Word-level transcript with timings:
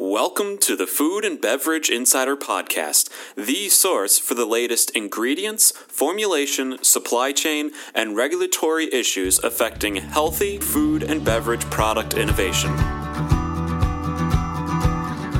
Welcome 0.00 0.58
to 0.58 0.76
the 0.76 0.86
Food 0.86 1.24
and 1.24 1.40
Beverage 1.40 1.90
Insider 1.90 2.36
Podcast, 2.36 3.10
the 3.34 3.68
source 3.68 4.16
for 4.16 4.34
the 4.34 4.46
latest 4.46 4.90
ingredients, 4.90 5.72
formulation, 5.72 6.80
supply 6.84 7.32
chain, 7.32 7.72
and 7.96 8.14
regulatory 8.14 8.88
issues 8.94 9.40
affecting 9.40 9.96
healthy 9.96 10.58
food 10.58 11.02
and 11.02 11.24
beverage 11.24 11.68
product 11.68 12.14
innovation. 12.14 12.70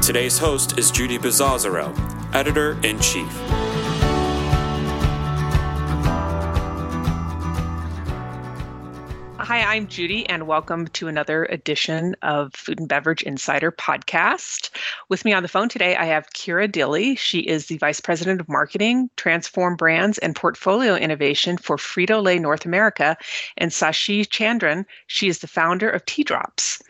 Today's 0.02 0.38
host 0.38 0.77
is 0.77 0.90
Judy 0.90 1.19
Bizzozero, 1.19 1.95
Editor 2.35 2.81
in 2.83 2.99
Chief. 2.99 3.47
Hi, 9.49 9.62
I'm 9.62 9.87
Judy, 9.87 10.28
and 10.28 10.46
welcome 10.46 10.88
to 10.88 11.08
another 11.08 11.46
edition 11.46 12.15
of 12.21 12.53
Food 12.53 12.80
and 12.80 12.87
Beverage 12.87 13.22
Insider 13.22 13.72
Podcast. 13.72 14.69
With 15.08 15.24
me 15.24 15.33
on 15.33 15.42
the 15.42 15.48
phone 15.48 15.71
today, 15.71 15.97
I 15.97 16.05
have 16.05 16.28
Kira 16.34 16.71
Dilly. 16.71 17.16
She 17.16 17.38
is 17.38 17.65
the 17.65 17.79
Vice 17.79 17.98
President 17.98 18.43
of 18.43 18.48
Marketing, 18.51 19.09
Transform 19.16 19.74
Brands, 19.74 20.19
and 20.19 20.37
Portfolio 20.37 20.97
Innovation 20.97 21.57
for 21.57 21.79
Frito 21.79 22.23
Lay 22.23 22.38
North 22.38 22.66
America, 22.66 23.16
and 23.57 23.71
Sashee 23.71 24.29
Chandran. 24.29 24.84
She 25.07 25.29
is 25.29 25.38
the 25.38 25.49
founder 25.49 25.88
of 25.88 26.05
Tea 26.05 26.24
Drops. 26.24 26.83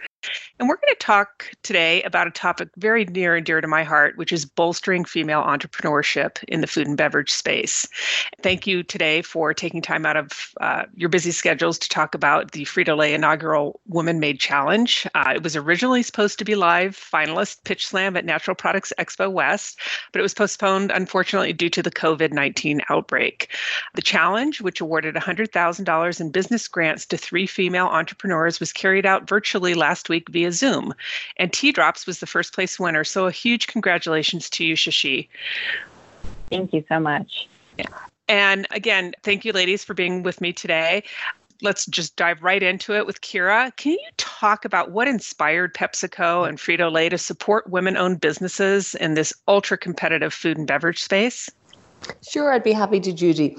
And 0.58 0.68
we're 0.68 0.74
going 0.74 0.88
to 0.88 0.96
talk 0.98 1.52
today 1.62 2.02
about 2.02 2.26
a 2.26 2.32
topic 2.32 2.68
very 2.76 3.04
near 3.04 3.36
and 3.36 3.46
dear 3.46 3.60
to 3.60 3.68
my 3.68 3.84
heart, 3.84 4.16
which 4.16 4.32
is 4.32 4.44
bolstering 4.44 5.04
female 5.04 5.44
entrepreneurship 5.44 6.42
in 6.48 6.62
the 6.62 6.66
food 6.66 6.88
and 6.88 6.96
beverage 6.96 7.30
space. 7.30 7.86
Thank 8.42 8.66
you 8.66 8.82
today 8.82 9.22
for 9.22 9.54
taking 9.54 9.80
time 9.80 10.04
out 10.04 10.16
of 10.16 10.52
uh, 10.60 10.86
your 10.96 11.10
busy 11.10 11.30
schedules 11.30 11.78
to 11.78 11.88
talk 11.88 12.12
about 12.12 12.52
the 12.52 12.64
Frito 12.64 12.96
Lay 12.96 13.14
inaugural 13.14 13.78
Woman 13.86 14.18
Made 14.18 14.40
Challenge. 14.40 15.06
Uh, 15.14 15.34
it 15.36 15.44
was 15.44 15.54
originally 15.54 16.02
supposed 16.02 16.40
to 16.40 16.44
be 16.44 16.56
live 16.56 16.96
finalist 16.96 17.62
pitch 17.62 17.86
slam 17.86 18.16
at 18.16 18.24
Natural 18.24 18.56
Products 18.56 18.92
Expo 18.98 19.30
West, 19.30 19.78
but 20.10 20.18
it 20.18 20.22
was 20.22 20.34
postponed, 20.34 20.90
unfortunately, 20.90 21.52
due 21.52 21.70
to 21.70 21.84
the 21.84 21.90
COVID 21.92 22.32
19 22.32 22.82
outbreak. 22.88 23.54
The 23.94 24.02
challenge, 24.02 24.60
which 24.60 24.80
awarded 24.80 25.14
$100,000 25.14 26.20
in 26.20 26.30
business 26.32 26.66
grants 26.66 27.06
to 27.06 27.16
three 27.16 27.46
female 27.46 27.86
entrepreneurs, 27.86 28.58
was 28.58 28.72
carried 28.72 29.06
out 29.06 29.28
virtually 29.28 29.74
last 29.74 30.08
week 30.08 30.28
via 30.28 30.47
Zoom. 30.52 30.94
And 31.36 31.52
Tea 31.52 31.72
Drops 31.72 32.06
was 32.06 32.20
the 32.20 32.26
first 32.26 32.54
place 32.54 32.78
winner. 32.78 33.04
So 33.04 33.26
a 33.26 33.32
huge 33.32 33.66
congratulations 33.66 34.48
to 34.50 34.64
you, 34.64 34.74
Shashi. 34.74 35.28
Thank 36.50 36.72
you 36.72 36.84
so 36.88 36.98
much. 36.98 37.48
Yeah. 37.78 37.86
And 38.28 38.66
again, 38.70 39.14
thank 39.22 39.44
you, 39.44 39.52
ladies, 39.52 39.84
for 39.84 39.94
being 39.94 40.22
with 40.22 40.40
me 40.40 40.52
today. 40.52 41.02
Let's 41.60 41.86
just 41.86 42.14
dive 42.16 42.42
right 42.42 42.62
into 42.62 42.94
it 42.94 43.06
with 43.06 43.20
Kira. 43.20 43.74
Can 43.76 43.92
you 43.92 44.08
talk 44.16 44.64
about 44.64 44.92
what 44.92 45.08
inspired 45.08 45.74
PepsiCo 45.74 46.48
and 46.48 46.58
Frito 46.58 46.92
Lay 46.92 47.08
to 47.08 47.18
support 47.18 47.68
women 47.68 47.96
owned 47.96 48.20
businesses 48.20 48.94
in 48.94 49.14
this 49.14 49.32
ultra 49.48 49.76
competitive 49.76 50.32
food 50.32 50.56
and 50.56 50.66
beverage 50.66 51.02
space? 51.02 51.50
Sure, 52.28 52.52
I'd 52.52 52.62
be 52.62 52.72
happy 52.72 53.00
to, 53.00 53.12
Judy. 53.12 53.56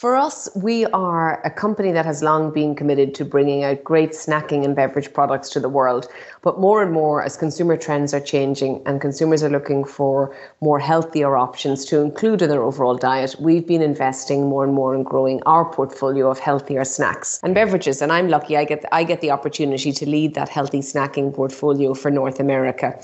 For 0.00 0.16
us, 0.16 0.48
we 0.56 0.86
are 0.86 1.42
a 1.44 1.50
company 1.50 1.92
that 1.92 2.06
has 2.06 2.22
long 2.22 2.54
been 2.54 2.74
committed 2.74 3.14
to 3.16 3.22
bringing 3.22 3.64
out 3.64 3.84
great 3.84 4.12
snacking 4.12 4.64
and 4.64 4.74
beverage 4.74 5.12
products 5.12 5.50
to 5.50 5.60
the 5.60 5.68
world. 5.68 6.08
But 6.40 6.58
more 6.58 6.82
and 6.82 6.90
more, 6.90 7.22
as 7.22 7.36
consumer 7.36 7.76
trends 7.76 8.14
are 8.14 8.20
changing 8.20 8.80
and 8.86 8.98
consumers 8.98 9.42
are 9.42 9.50
looking 9.50 9.84
for 9.84 10.34
more 10.62 10.78
healthier 10.78 11.36
options 11.36 11.84
to 11.84 12.00
include 12.00 12.40
in 12.40 12.48
their 12.48 12.62
overall 12.62 12.96
diet, 12.96 13.36
we've 13.40 13.66
been 13.66 13.82
investing 13.82 14.48
more 14.48 14.64
and 14.64 14.72
more 14.72 14.94
in 14.94 15.02
growing 15.02 15.42
our 15.44 15.70
portfolio 15.70 16.30
of 16.30 16.38
healthier 16.38 16.82
snacks 16.82 17.38
and 17.42 17.54
beverages. 17.54 18.00
And 18.00 18.10
I'm 18.10 18.28
lucky 18.28 18.56
I 18.56 18.64
get 18.64 18.86
I 18.92 19.04
get 19.04 19.20
the 19.20 19.30
opportunity 19.30 19.92
to 19.92 20.08
lead 20.08 20.32
that 20.32 20.48
healthy 20.48 20.80
snacking 20.80 21.34
portfolio 21.34 21.92
for 21.92 22.10
North 22.10 22.40
America. 22.40 22.98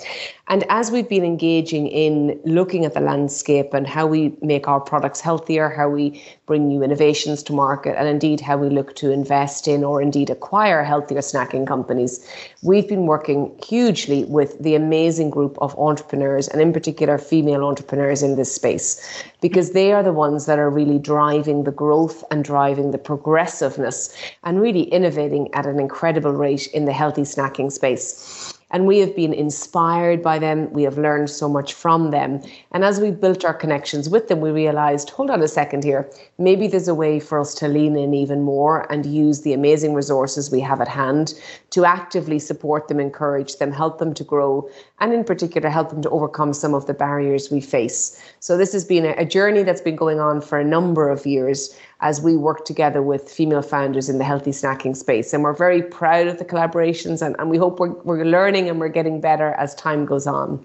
And 0.49 0.65
as 0.71 0.91
we've 0.91 1.09
been 1.09 1.25
engaging 1.25 1.89
in 1.89 2.41
looking 2.45 2.85
at 2.85 2.95
the 2.95 3.01
landscape 3.01 3.75
and 3.75 3.87
how 3.87 4.07
we 4.07 4.35
make 4.41 4.69
our 4.69 4.81
products 4.81 5.21
healthier, 5.21 5.69
how 5.69 5.89
we 5.89 6.23
bring 6.47 6.69
new 6.69 6.83
innovations 6.83 7.43
to 7.43 7.53
market, 7.53 7.99
and 7.99 8.09
indeed 8.09 8.41
how 8.41 8.57
we 8.57 8.69
look 8.71 8.95
to 8.95 9.11
invest 9.11 9.67
in 9.67 9.83
or 9.83 10.01
indeed 10.01 10.31
acquire 10.31 10.85
healthier 10.85 11.19
snacking 11.19 11.67
companies. 11.67 12.25
We've 12.63 12.89
been 12.89 13.07
working 13.07 13.53
hugely 13.67 14.25
with 14.25 14.57
the 14.61 14.77
amazing 14.77 15.31
group 15.31 15.59
of 15.61 15.77
entrepreneurs, 15.77 16.47
and 16.47 16.61
in 16.61 16.73
particular, 16.73 17.19
female 17.19 17.65
entrepreneurs 17.65 18.23
in 18.23 18.37
this 18.37 18.55
space, 18.55 19.25
because 19.41 19.73
they 19.73 19.93
are 19.93 20.05
the 20.05 20.13
ones 20.13 20.47
that 20.47 20.61
are 20.61 20.71
really 20.71 20.99
driving 20.99 21.65
the 21.65 21.73
growth 21.73 22.23
and 22.31 22.45
driving 22.45 22.93
the 22.93 22.99
progressiveness 22.99 24.17
and 24.45 24.61
really 24.61 24.83
innovating 24.83 25.53
at 25.53 25.67
an 25.67 25.81
incredible 25.81 26.33
rate 26.33 26.69
in 26.69 26.85
the 26.85 26.93
healthy 26.93 27.23
snacking 27.23 27.73
space. 27.73 28.56
And 28.77 28.87
we 28.87 28.99
have 28.99 29.17
been 29.17 29.33
inspired 29.33 30.23
by 30.23 30.39
them. 30.39 30.71
We 30.71 30.83
have 30.83 30.99
learned 30.99 31.31
so 31.31 31.49
much 31.49 31.73
from 31.73 32.11
them. 32.11 32.43
And 32.73 32.85
as 32.85 33.01
we 33.01 33.11
built 33.11 33.43
our 33.43 33.55
connections 33.55 34.11
with 34.11 34.29
them, 34.29 34.43
we 34.43 34.51
realized 34.51 35.09
hold 35.09 35.31
on 35.31 35.41
a 35.41 35.49
second 35.49 35.83
here. 35.83 36.11
Maybe 36.37 36.69
there's 36.69 36.87
a 36.87 36.95
way 36.95 37.19
for 37.19 37.41
us 37.41 37.55
to 37.55 37.69
lean 37.69 37.97
in 37.97 38.13
even 38.13 38.43
more 38.43 38.87
and 38.93 39.07
use 39.07 39.41
the 39.41 39.55
amazing 39.55 39.95
resources 39.95 40.51
we 40.51 40.61
have 40.61 40.83
at 40.83 40.89
hand 40.89 41.33
to 41.71 41.85
actively 41.85 42.39
support 42.39 42.89
them, 42.89 43.01
encourage 43.01 43.57
them, 43.57 43.73
help 43.73 43.99
them 43.99 44.15
to 44.15 44.25
grow, 44.25 44.69
and 45.01 45.13
in 45.13 45.25
particular, 45.25 45.69
help 45.69 45.91
them 45.91 46.01
to 46.03 46.11
overcome 46.11 46.53
some 46.53 46.75
of 46.75 46.87
the 46.87 46.95
barriers 46.95 47.51
we 47.51 47.61
face. 47.61 48.23
So, 48.41 48.57
this 48.57 48.73
has 48.73 48.85
been 48.85 49.05
a 49.05 49.25
journey 49.25 49.63
that's 49.63 49.81
been 49.81 49.97
going 49.97 50.21
on 50.21 50.41
for 50.41 50.59
a 50.59 50.65
number 50.65 51.09
of 51.09 51.27
years 51.27 51.77
as 52.01 52.21
we 52.21 52.37
work 52.37 52.65
together 52.65 53.03
with 53.03 53.31
female 53.31 53.63
founders 53.63 54.09
in 54.09 54.19
the 54.19 54.25
healthy 54.25 54.53
snacking 54.53 54.97
space. 54.97 55.33
And 55.33 55.43
we're 55.43 55.55
very 55.55 55.83
proud 55.83 56.27
of 56.27 56.39
the 56.39 56.45
collaborations 56.45 57.25
and, 57.25 57.35
and 57.39 57.51
we 57.51 57.57
hope 57.57 57.81
we're, 57.81 57.91
we're 58.03 58.25
learning 58.25 58.69
and 58.69 58.79
we're 58.79 58.89
getting 58.89 59.21
better 59.21 59.55
as 59.55 59.75
time 59.75 60.05
goes 60.05 60.27
on. 60.27 60.65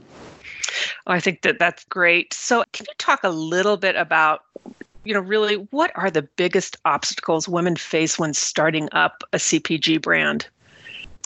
I 1.08 1.20
think 1.20 1.42
that 1.42 1.58
that's 1.58 1.84
great. 1.86 2.34
So, 2.34 2.64
can 2.74 2.86
you 2.88 2.94
talk 2.98 3.24
a 3.24 3.30
little 3.30 3.78
bit 3.78 3.96
about 3.96 4.44
you 5.04 5.14
know, 5.14 5.20
really, 5.20 5.56
what 5.56 5.92
are 5.96 6.12
the 6.12 6.22
biggest 6.22 6.78
obstacles 6.86 7.50
women 7.50 7.76
face 7.76 8.20
when 8.20 8.34
starting 8.34 8.88
up 8.92 9.24
a 9.34 9.38
CPG 9.38 10.02
brand? 10.02 10.48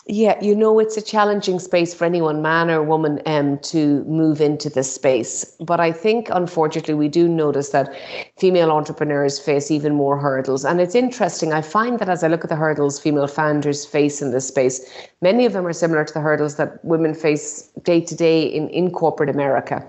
Yeah, 0.08 0.40
you 0.40 0.56
know, 0.56 0.78
it's 0.78 0.98
a 0.98 1.02
challenging 1.02 1.58
space 1.58 1.96
for 1.96 2.06
anyone, 2.06 2.44
man 2.44 2.70
or 2.70 2.84
woman, 2.84 3.24
um, 3.26 3.58
to 3.60 4.04
move 4.04 4.40
into 4.40 4.70
this 4.70 4.94
space. 4.94 5.44
But 5.60 5.80
I 5.80 5.92
think, 5.92 6.28
unfortunately, 6.30 6.94
we 6.94 7.08
do 7.08 7.28
notice 7.28 7.70
that 7.70 7.92
female 8.38 8.70
entrepreneurs 8.70 9.40
face 9.40 9.72
even 9.72 9.96
more 9.96 10.20
hurdles. 10.20 10.64
And 10.64 10.80
it's 10.80 10.94
interesting. 10.94 11.54
I 11.54 11.64
find 11.64 11.98
that 11.98 12.08
as 12.08 12.24
I 12.24 12.28
look 12.28 12.44
at 12.44 12.52
the 12.52 12.56
hurdles 12.56 13.00
female 13.00 13.26
founders 13.26 13.84
face 13.84 14.22
in 14.22 14.30
this 14.30 14.48
space, 14.48 14.80
many 15.24 15.44
of 15.44 15.54
them 15.54 15.66
are 15.66 15.74
similar 15.74 16.06
to 16.06 16.14
the 16.14 16.22
hurdles 16.22 16.58
that 16.58 16.86
women 16.86 17.16
face 17.16 17.64
day 17.82 18.00
to 18.02 18.16
day 18.16 18.44
in, 18.44 18.70
in 18.70 18.92
corporate 18.92 19.30
America. 19.30 19.84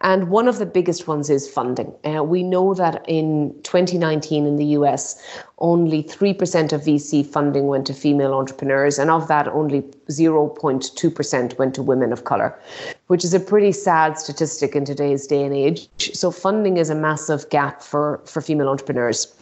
And 0.00 0.30
one 0.30 0.48
of 0.48 0.58
the 0.58 0.66
biggest 0.66 1.06
ones 1.06 1.30
is 1.30 1.48
funding. 1.48 1.94
Uh, 2.04 2.24
we 2.24 2.42
know 2.42 2.74
that 2.74 3.04
in 3.06 3.54
2019 3.62 4.46
in 4.46 4.56
the 4.56 4.64
US, 4.80 5.22
only 5.60 6.02
3% 6.02 6.72
of 6.72 6.82
VC 6.82 7.26
funding 7.26 7.66
went 7.66 7.86
to 7.86 7.94
female 7.94 8.32
entrepreneurs, 8.32 8.98
and 8.98 9.10
of 9.10 9.28
that, 9.28 9.46
only 9.48 9.82
0.2% 10.08 11.58
went 11.58 11.74
to 11.74 11.82
women 11.82 12.12
of 12.12 12.24
colour, 12.24 12.58
which 13.08 13.24
is 13.24 13.34
a 13.34 13.40
pretty 13.40 13.72
sad 13.72 14.18
statistic 14.18 14.74
in 14.74 14.84
today's 14.84 15.26
day 15.26 15.44
and 15.44 15.54
age. 15.54 15.88
So, 16.14 16.30
funding 16.30 16.78
is 16.78 16.88
a 16.88 16.94
massive 16.94 17.48
gap 17.50 17.82
for, 17.82 18.20
for 18.24 18.40
female 18.40 18.68
entrepreneurs. 18.68 19.34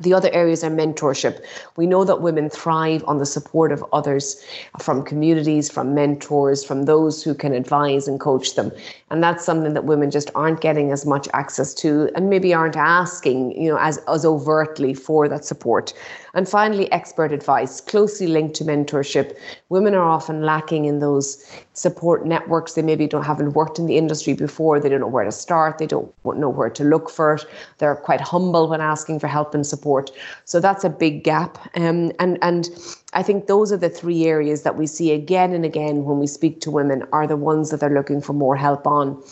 The 0.00 0.14
other 0.14 0.30
areas 0.32 0.64
are 0.64 0.70
mentorship. 0.70 1.44
We 1.76 1.86
know 1.86 2.04
that 2.04 2.22
women 2.22 2.48
thrive 2.48 3.04
on 3.06 3.18
the 3.18 3.26
support 3.26 3.72
of 3.72 3.84
others 3.92 4.42
from 4.80 5.04
communities, 5.04 5.70
from 5.70 5.94
mentors, 5.94 6.64
from 6.64 6.84
those 6.84 7.22
who 7.22 7.34
can 7.34 7.52
advise 7.52 8.08
and 8.08 8.18
coach 8.18 8.54
them. 8.54 8.72
And 9.10 9.22
that's 9.22 9.44
something 9.44 9.74
that 9.74 9.84
women 9.84 10.10
just 10.10 10.30
aren't 10.34 10.62
getting 10.62 10.92
as 10.92 11.04
much 11.04 11.28
access 11.34 11.74
to 11.74 12.08
and 12.14 12.30
maybe 12.30 12.54
aren't 12.54 12.76
asking, 12.76 13.60
you 13.60 13.70
know, 13.70 13.78
as, 13.78 13.98
as 14.08 14.24
overtly 14.24 14.94
for 14.94 15.28
that 15.28 15.44
support. 15.44 15.92
And 16.32 16.48
finally, 16.48 16.90
expert 16.90 17.30
advice, 17.30 17.82
closely 17.82 18.26
linked 18.26 18.56
to 18.56 18.64
mentorship. 18.64 19.36
Women 19.68 19.94
are 19.94 20.08
often 20.08 20.40
lacking 20.40 20.86
in 20.86 21.00
those 21.00 21.46
support 21.74 22.26
networks. 22.26 22.74
They 22.74 22.82
maybe 22.82 23.06
don't 23.06 23.24
haven't 23.24 23.52
worked 23.52 23.78
in 23.78 23.86
the 23.86 23.96
industry 23.96 24.34
before. 24.34 24.78
They 24.78 24.88
don't 24.88 25.00
know 25.00 25.06
where 25.06 25.24
to 25.24 25.32
start. 25.32 25.78
They 25.78 25.86
don't 25.86 26.12
know 26.24 26.48
where 26.48 26.70
to 26.70 26.84
look 26.84 27.10
for 27.10 27.34
it. 27.34 27.44
They're 27.78 27.96
quite 27.96 28.20
humble 28.20 28.68
when 28.68 28.80
asking 28.80 29.20
for 29.20 29.26
help 29.26 29.54
and 29.54 29.66
support. 29.66 30.10
So 30.44 30.60
that's 30.60 30.84
a 30.84 30.90
big 30.90 31.24
gap. 31.24 31.58
Um, 31.76 32.12
and 32.18 32.38
and 32.42 32.68
I 33.14 33.22
think 33.22 33.46
those 33.46 33.72
are 33.72 33.76
the 33.76 33.88
three 33.88 34.24
areas 34.24 34.62
that 34.62 34.76
we 34.76 34.86
see 34.86 35.12
again 35.12 35.52
and 35.52 35.64
again 35.64 36.04
when 36.04 36.18
we 36.18 36.26
speak 36.26 36.60
to 36.62 36.70
women 36.70 37.04
are 37.12 37.26
the 37.26 37.36
ones 37.36 37.70
that 37.70 37.80
they're 37.80 37.90
looking 37.90 38.20
for 38.20 38.32
more 38.32 38.56
help 38.56 38.86
on. 38.86 39.22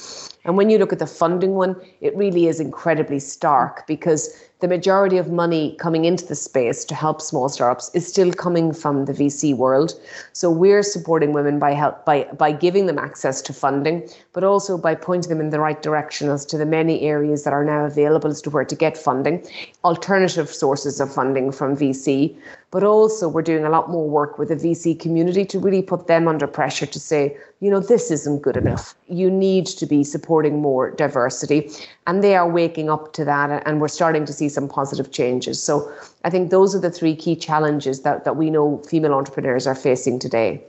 And 0.45 0.57
when 0.57 0.71
you 0.71 0.79
look 0.79 0.93
at 0.93 0.99
the 0.99 1.07
funding 1.07 1.55
one, 1.55 1.77
it 2.01 2.17
really 2.17 2.47
is 2.47 2.61
incredibly 2.61 3.21
stark 3.21 3.87
because 3.87 4.35
the 4.61 4.69
majority 4.69 5.17
of 5.17 5.31
money 5.31 5.75
coming 5.79 6.05
into 6.05 6.27
the 6.27 6.35
space 6.35 6.85
to 6.85 6.95
help 6.95 7.21
small 7.21 7.49
startups 7.49 7.91
is 7.95 8.07
still 8.07 8.33
coming 8.33 8.73
from 8.73 9.07
the 9.07 9.13
VC 9.13 9.57
world. 9.57 9.99
So 10.33 10.51
we're 10.51 10.83
supporting 10.83 11.33
women 11.33 11.59
by 11.59 11.73
help 11.73 12.05
by 12.05 12.25
by 12.39 12.53
giving 12.53 12.87
them 12.87 12.99
access 12.99 13.41
to 13.43 13.53
funding, 13.53 14.09
but 14.33 14.45
also 14.45 14.77
by 14.77 14.95
pointing 14.95 15.31
them 15.31 15.41
in 15.41 15.51
the 15.51 15.61
right 15.61 15.83
direction 15.83 16.29
as 16.29 16.45
to 16.47 16.59
the 16.59 16.67
many 16.67 17.03
areas 17.03 17.45
that 17.45 17.53
are 17.53 17.65
now 17.65 17.85
available 17.85 18.31
as 18.31 18.43
to 18.43 18.51
where 18.51 18.65
to 18.65 18.77
get 18.77 18.99
funding, 18.99 19.43
alternative 19.85 20.49
sources 20.49 21.01
of 21.01 21.13
funding 21.13 21.51
from 21.53 21.77
VC, 21.77 22.37
But 22.71 22.85
also, 22.85 23.29
we're 23.29 23.43
doing 23.43 23.65
a 23.65 23.71
lot 23.71 23.91
more 23.91 24.09
work 24.09 24.39
with 24.39 24.49
the 24.49 24.57
VC 24.57 24.99
community 24.99 25.45
to 25.47 25.59
really 25.59 25.83
put 25.83 26.07
them 26.07 26.29
under 26.29 26.47
pressure 26.47 26.87
to 26.87 27.01
say, 27.01 27.37
you 27.59 27.69
know, 27.69 27.81
this 27.81 28.13
isn't 28.13 28.43
good 28.43 28.57
enough. 28.57 28.95
You 29.09 29.29
need 29.29 29.67
to 29.67 29.87
be 29.87 30.05
supporting 30.05 30.63
more 30.63 30.93
diversity. 30.93 31.69
And 32.07 32.23
they 32.23 32.37
are 32.37 32.49
waking 32.49 32.89
up 32.89 33.13
to 33.15 33.25
that, 33.25 33.63
and 33.67 33.81
we're 33.81 33.89
starting 33.89 34.25
to 34.25 34.33
see 34.33 34.49
some 34.51 34.69
positive 34.69 35.11
changes. 35.11 35.63
So 35.63 35.91
I 36.25 36.31
think 36.31 36.51
those 36.51 36.75
are 36.75 36.81
the 36.81 36.91
three 36.91 37.17
key 37.17 37.37
challenges 37.37 38.03
that, 38.03 38.25
that 38.25 38.37
we 38.37 38.51
know 38.51 38.79
female 38.89 39.15
entrepreneurs 39.15 39.67
are 39.67 39.75
facing 39.75 40.19
today. 40.19 40.63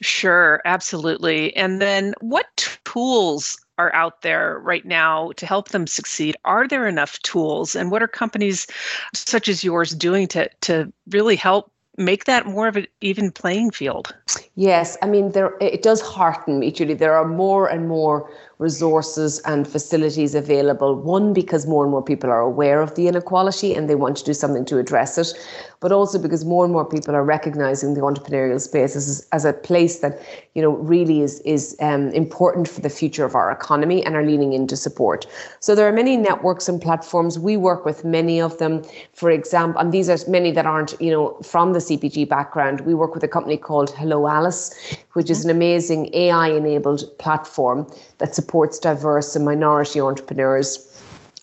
Sure, 0.00 0.60
absolutely. 0.64 1.54
And 1.56 1.80
then 1.80 2.14
what 2.20 2.78
tools 2.84 3.58
are 3.78 3.94
out 3.94 4.22
there 4.22 4.58
right 4.60 4.84
now 4.84 5.32
to 5.36 5.46
help 5.46 5.70
them 5.70 5.86
succeed? 5.86 6.36
Are 6.44 6.68
there 6.68 6.86
enough 6.86 7.18
tools? 7.20 7.74
And 7.74 7.90
what 7.90 8.02
are 8.02 8.08
companies 8.08 8.66
such 9.14 9.48
as 9.48 9.64
yours 9.64 9.94
doing 9.94 10.26
to, 10.28 10.48
to 10.62 10.92
really 11.08 11.36
help 11.36 11.72
make 11.96 12.24
that 12.24 12.46
more 12.46 12.68
of 12.68 12.76
an 12.76 12.86
even 13.00 13.30
playing 13.30 13.70
field? 13.70 14.14
Yes, 14.54 14.96
I 15.02 15.06
mean 15.06 15.32
there 15.32 15.56
it 15.60 15.82
does 15.82 16.00
hearten 16.00 16.58
me, 16.58 16.70
Julie. 16.70 16.94
There 16.94 17.16
are 17.16 17.26
more 17.26 17.66
and 17.68 17.88
more 17.88 18.30
resources 18.58 19.40
and 19.40 19.66
facilities 19.66 20.34
available. 20.34 20.94
One, 20.94 21.32
because 21.32 21.66
more 21.66 21.84
and 21.84 21.90
more 21.90 22.02
people 22.02 22.30
are 22.30 22.40
aware 22.40 22.82
of 22.82 22.94
the 22.94 23.08
inequality 23.08 23.74
and 23.74 23.88
they 23.88 23.94
want 23.94 24.16
to 24.18 24.24
do 24.24 24.34
something 24.34 24.64
to 24.66 24.78
address 24.78 25.18
it, 25.18 25.32
but 25.80 25.92
also 25.92 26.18
because 26.18 26.44
more 26.44 26.64
and 26.64 26.72
more 26.72 26.84
people 26.84 27.14
are 27.14 27.24
recognizing 27.24 27.94
the 27.94 28.02
entrepreneurial 28.02 28.60
space 28.60 28.94
as, 28.94 29.26
as 29.32 29.46
a 29.46 29.52
place 29.54 30.00
that, 30.00 30.20
you 30.54 30.60
know, 30.60 30.72
really 30.72 31.22
is, 31.22 31.40
is 31.40 31.74
um, 31.80 32.10
important 32.10 32.68
for 32.68 32.82
the 32.82 32.90
future 32.90 33.24
of 33.24 33.34
our 33.34 33.50
economy 33.50 34.04
and 34.04 34.14
are 34.14 34.24
leaning 34.24 34.52
into 34.52 34.76
support. 34.76 35.26
So 35.60 35.74
there 35.74 35.88
are 35.88 35.92
many 35.92 36.18
networks 36.18 36.68
and 36.68 36.80
platforms. 36.80 37.38
We 37.38 37.56
work 37.56 37.86
with 37.86 38.04
many 38.04 38.40
of 38.40 38.58
them. 38.58 38.82
For 39.14 39.30
example, 39.30 39.80
and 39.80 39.90
these 39.90 40.10
are 40.10 40.18
many 40.28 40.52
that 40.52 40.66
aren't, 40.66 41.00
you 41.00 41.10
know, 41.10 41.38
from 41.42 41.72
the 41.72 41.78
CPG 41.78 42.28
background. 42.28 42.82
We 42.82 42.94
work 42.94 43.14
with 43.14 43.24
a 43.24 43.28
company 43.28 43.56
called 43.56 43.90
Hello 43.90 44.26
Alice, 44.26 44.74
which 45.14 45.30
is 45.30 45.44
an 45.44 45.50
amazing 45.50 46.14
AI 46.14 46.48
enabled 46.48 47.04
platform 47.18 47.90
that 48.18 48.34
supports 48.34 48.78
diverse 48.78 49.34
and 49.34 49.46
minority 49.46 50.00
entrepreneurs. 50.00 50.89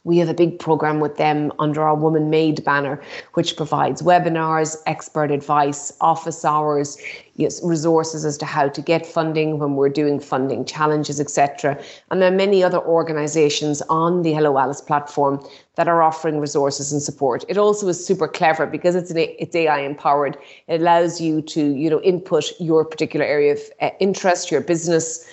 We 0.07 0.19
have 0.19 0.29
a 0.29 0.33
big 0.33 0.57
program 0.57 1.01
with 1.01 1.17
them 1.17 1.51
under 1.59 1.81
our 1.83 1.93
Woman 1.93 2.29
Made 2.29 2.63
banner, 2.63 3.01
which 3.33 3.57
provides 3.57 4.01
webinars, 4.01 4.77
expert 4.85 5.31
advice, 5.31 5.91
office 5.99 6.45
hours, 6.45 6.97
yes, 7.35 7.61
resources 7.61 8.23
as 8.23 8.37
to 8.37 8.45
how 8.45 8.69
to 8.69 8.81
get 8.81 9.05
funding 9.05 9.59
when 9.59 9.75
we're 9.75 9.89
doing 9.89 10.21
funding 10.21 10.63
challenges, 10.63 11.19
etc. 11.19 11.77
And 12.09 12.21
there 12.21 12.31
are 12.31 12.35
many 12.35 12.63
other 12.63 12.79
organizations 12.79 13.81
on 13.89 14.21
the 14.21 14.31
Hello 14.31 14.57
Alice 14.57 14.79
platform 14.79 15.45
that 15.75 15.89
are 15.89 16.01
offering 16.01 16.39
resources 16.39 16.93
and 16.93 17.01
support. 17.01 17.43
It 17.49 17.57
also 17.57 17.89
is 17.89 18.03
super 18.03 18.29
clever 18.29 18.65
because 18.65 18.95
it's 18.95 19.11
an, 19.11 19.17
it's 19.17 19.57
AI 19.57 19.81
empowered. 19.81 20.37
It 20.69 20.79
allows 20.79 21.19
you 21.19 21.41
to 21.41 21.75
you 21.75 21.89
know 21.89 21.99
input 21.99 22.53
your 22.61 22.85
particular 22.85 23.25
area 23.25 23.55
of 23.55 23.59
uh, 23.81 23.89
interest, 23.99 24.51
your 24.51 24.61
business 24.61 25.29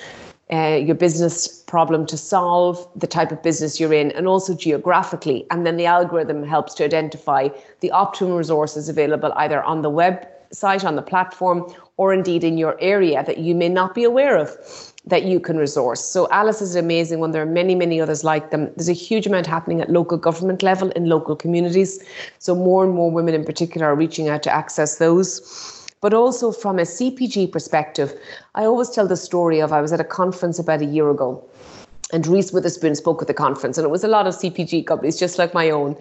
uh, 0.53 0.81
your 0.83 0.95
business 0.95 1.63
problem 1.63 2.07
to 2.07 2.17
solve, 2.17 2.87
the 2.97 3.07
type 3.07 3.33
of 3.33 3.43
business 3.43 3.81
you're 3.81 3.95
in, 3.95 4.11
and 4.13 4.29
also 4.29 4.55
geographically. 4.55 5.47
And 5.51 5.67
then 5.67 5.77
the 5.77 5.87
algorithm 5.87 6.45
helps 6.45 6.75
to 6.75 6.85
identify 6.85 7.49
the 7.81 7.91
optimum 7.91 8.37
resources 8.37 8.89
available 8.89 9.33
either 9.37 9.63
on 9.63 9.83
the 9.83 9.91
website, 9.91 10.85
on 10.85 10.97
the 10.97 11.03
platform, 11.03 11.73
or 11.97 12.13
indeed 12.13 12.45
in 12.45 12.59
your 12.59 12.77
area 12.81 13.25
that 13.25 13.39
you 13.39 13.55
may 13.55 13.69
not 13.69 13.95
be 13.95 14.05
aware 14.05 14.37
of 14.37 14.51
that 15.07 15.25
you 15.25 15.39
can 15.39 15.59
resource. 15.59 16.03
So 16.05 16.29
Alice 16.31 16.63
is 16.63 16.75
an 16.75 16.85
amazing 16.85 17.21
one. 17.21 17.33
There 17.33 17.43
are 17.43 17.47
many, 17.47 17.75
many 17.75 18.01
others 18.01 18.25
like 18.25 18.51
them. 18.51 18.71
There's 18.77 18.89
a 18.89 18.95
huge 18.95 19.27
amount 19.27 19.47
happening 19.47 19.81
at 19.81 19.91
local 19.91 20.17
government 20.17 20.63
level 20.63 20.91
in 20.91 21.07
local 21.07 21.37
communities. 21.37 22.03
So 22.39 22.55
more 22.55 22.85
and 22.85 22.95
more 22.95 23.11
women 23.11 23.35
in 23.35 23.45
particular 23.45 23.89
are 23.89 23.95
reaching 23.95 24.29
out 24.29 24.43
to 24.45 24.51
access 24.51 24.97
those 24.97 25.84
but 26.05 26.13
also 26.13 26.53
from 26.53 26.79
a 26.79 26.83
CPG 26.83 27.51
perspective. 27.51 28.13
I 28.55 28.67
always 28.67 28.91
tell 28.91 29.09
the 29.09 29.17
story 29.17 29.61
of 29.61 29.73
I 29.73 29.81
was 29.81 29.91
at 29.91 30.01
a 30.01 30.05
conference 30.05 30.59
about 30.59 30.83
a 30.83 30.85
year 30.85 31.09
ago. 31.09 31.43
And 32.13 32.27
Reese 32.27 32.53
Witherspoon 32.53 32.95
spoke 32.95 33.23
at 33.23 33.27
the 33.27 33.33
conference, 33.33 33.79
and 33.79 33.87
it 33.87 33.89
was 33.89 34.05
a 34.05 34.09
lot 34.09 34.27
of 34.27 34.35
CPG 34.35 34.87
companies, 34.87 35.19
just 35.19 35.39
like 35.39 35.55
my 35.55 35.71
own. 35.71 35.97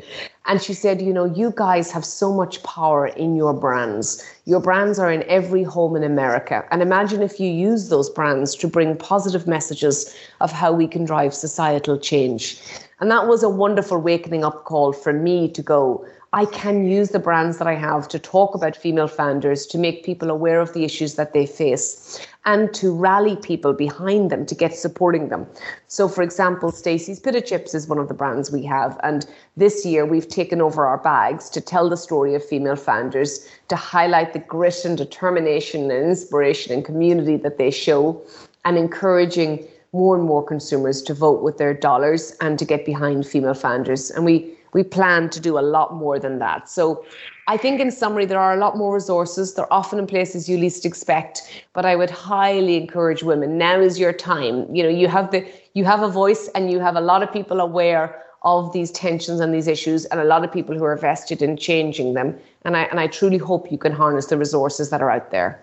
And 0.46 0.62
she 0.62 0.74
said, 0.74 1.02
You 1.02 1.14
know, 1.14 1.24
you 1.24 1.54
guys 1.56 1.90
have 1.92 2.04
so 2.04 2.34
much 2.34 2.62
power 2.64 3.08
in 3.08 3.38
your 3.38 3.54
brands. 3.54 4.22
Your 4.44 4.60
brands 4.60 5.00
are 5.00 5.10
in 5.10 5.24
every 5.30 5.64
home 5.64 5.96
in 5.96 6.04
America. 6.04 6.66
And 6.70 6.82
imagine 6.82 7.22
if 7.22 7.40
you 7.40 7.50
use 7.50 7.88
those 7.88 8.10
brands 8.10 8.56
to 8.56 8.68
bring 8.68 8.98
positive 8.98 9.48
messages 9.48 10.14
of 10.42 10.52
how 10.52 10.74
we 10.74 10.86
can 10.86 11.06
drive 11.06 11.34
societal 11.34 11.98
change. 11.98 12.58
And 13.00 13.10
that 13.10 13.26
was 13.26 13.42
a 13.42 13.50
wonderful 13.50 14.00
wakening 14.00 14.44
up 14.44 14.66
call 14.66 14.92
for 14.92 15.14
me 15.14 15.48
to 15.52 15.62
go, 15.62 16.06
I 16.36 16.46
can 16.46 16.88
use 16.88 17.10
the 17.10 17.20
brands 17.20 17.60
that 17.60 17.68
I 17.68 17.76
have 17.76 18.08
to 18.08 18.18
talk 18.18 18.56
about 18.56 18.76
female 18.76 19.08
founders, 19.08 19.68
to 19.68 19.78
make 19.78 20.04
people 20.04 20.32
aware 20.32 20.60
of 20.60 20.74
the 20.74 20.84
issues 20.84 21.14
that 21.14 21.32
they 21.32 21.46
face, 21.46 22.26
and 22.46 22.74
to 22.74 22.92
rally 22.92 23.36
people 23.36 23.72
behind 23.72 24.32
them 24.32 24.48
to 24.48 24.56
get 24.56 24.76
supporting 24.76 25.30
them. 25.30 25.46
So, 25.90 26.08
for 26.08 26.24
example, 26.24 26.72
Stacy's 26.72 27.20
Pita 27.20 27.40
Chips 27.40 27.76
is 27.76 27.88
one 27.88 28.00
of 28.00 28.08
the 28.08 28.16
brands 28.16 28.52
we 28.52 28.64
have. 28.64 29.00
And 29.04 29.28
this 29.58 29.86
year 29.86 30.08
we've 30.08 30.28
taken 30.28 30.60
over 30.60 30.88
our 30.88 30.98
bags 30.98 31.52
to 31.52 31.62
tell 31.62 31.88
the 31.88 31.98
story 31.98 32.34
of 32.34 32.44
female 32.44 32.78
founders, 32.78 33.48
to 33.68 33.76
highlight 33.76 34.34
the 34.34 34.40
grit 34.40 34.86
and 34.86 34.98
determination 34.98 35.92
and 35.92 36.10
inspiration 36.10 36.74
and 36.74 36.84
community 36.84 37.38
that 37.38 37.60
they 37.60 37.70
show, 37.70 38.20
and 38.66 38.76
encouraging 38.76 39.68
more 39.92 40.16
and 40.16 40.26
more 40.26 40.44
consumers 40.44 41.04
to 41.04 41.14
vote 41.14 41.44
with 41.44 41.60
their 41.60 41.76
dollars 41.76 42.36
and 42.42 42.58
to 42.58 42.66
get 42.66 42.88
behind 42.88 43.28
female 43.28 43.54
founders. 43.54 44.10
And 44.10 44.26
we 44.26 44.58
we 44.74 44.84
plan 44.84 45.30
to 45.30 45.40
do 45.40 45.58
a 45.58 45.62
lot 45.62 45.94
more 45.94 46.20
than 46.20 46.40
that. 46.40 46.70
So 46.70 47.06
I 47.48 47.58
think 47.58 47.80
in 47.80 47.92
summary, 47.92 48.26
there 48.26 48.40
are 48.40 48.54
a 48.54 48.58
lot 48.58 48.78
more 48.78 48.94
resources. 48.94 49.54
They're 49.54 49.72
often 49.72 50.00
in 50.00 50.08
places 50.08 50.48
you 50.48 50.58
least 50.58 50.86
expect, 50.86 51.42
but 51.74 51.86
I 51.86 51.96
would 51.96 52.10
highly 52.10 52.78
encourage 52.78 53.24
women. 53.24 53.58
Now 53.58 53.80
is 53.80 54.00
your 54.00 54.14
time. 54.14 54.74
You 54.74 54.84
know, 54.84 54.90
you 54.90 55.08
have 55.08 55.32
the 55.32 55.46
you 55.74 55.86
have 55.86 56.02
a 56.02 56.10
voice 56.10 56.50
and 56.56 56.72
you 56.72 56.80
have 56.80 56.96
a 56.96 57.02
lot 57.02 57.24
of 57.24 57.32
people 57.32 57.60
aware 57.60 58.20
of 58.44 58.74
these 58.74 58.92
tensions 58.92 59.40
and 59.40 59.54
these 59.54 59.68
issues 59.68 60.06
and 60.06 60.20
a 60.20 60.26
lot 60.26 60.44
of 60.44 60.52
people 60.52 60.78
who 60.78 60.84
are 60.84 60.98
vested 60.98 61.42
in 61.42 61.58
changing 61.58 62.14
them. 62.14 62.38
And 62.64 62.78
I 62.78 62.84
and 62.84 63.00
I 63.00 63.08
truly 63.08 63.38
hope 63.38 63.72
you 63.72 63.78
can 63.78 63.92
harness 63.92 64.28
the 64.28 64.38
resources 64.38 64.90
that 64.90 65.02
are 65.02 65.12
out 65.12 65.32
there. 65.32 65.62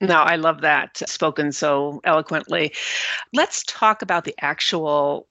No, 0.00 0.14
I 0.14 0.36
love 0.36 0.62
that 0.62 0.96
spoken 1.08 1.52
so 1.52 2.00
eloquently. 2.04 2.72
Let's 3.34 3.62
talk 3.64 4.00
about 4.00 4.24
the 4.24 4.34
actual 4.40 5.26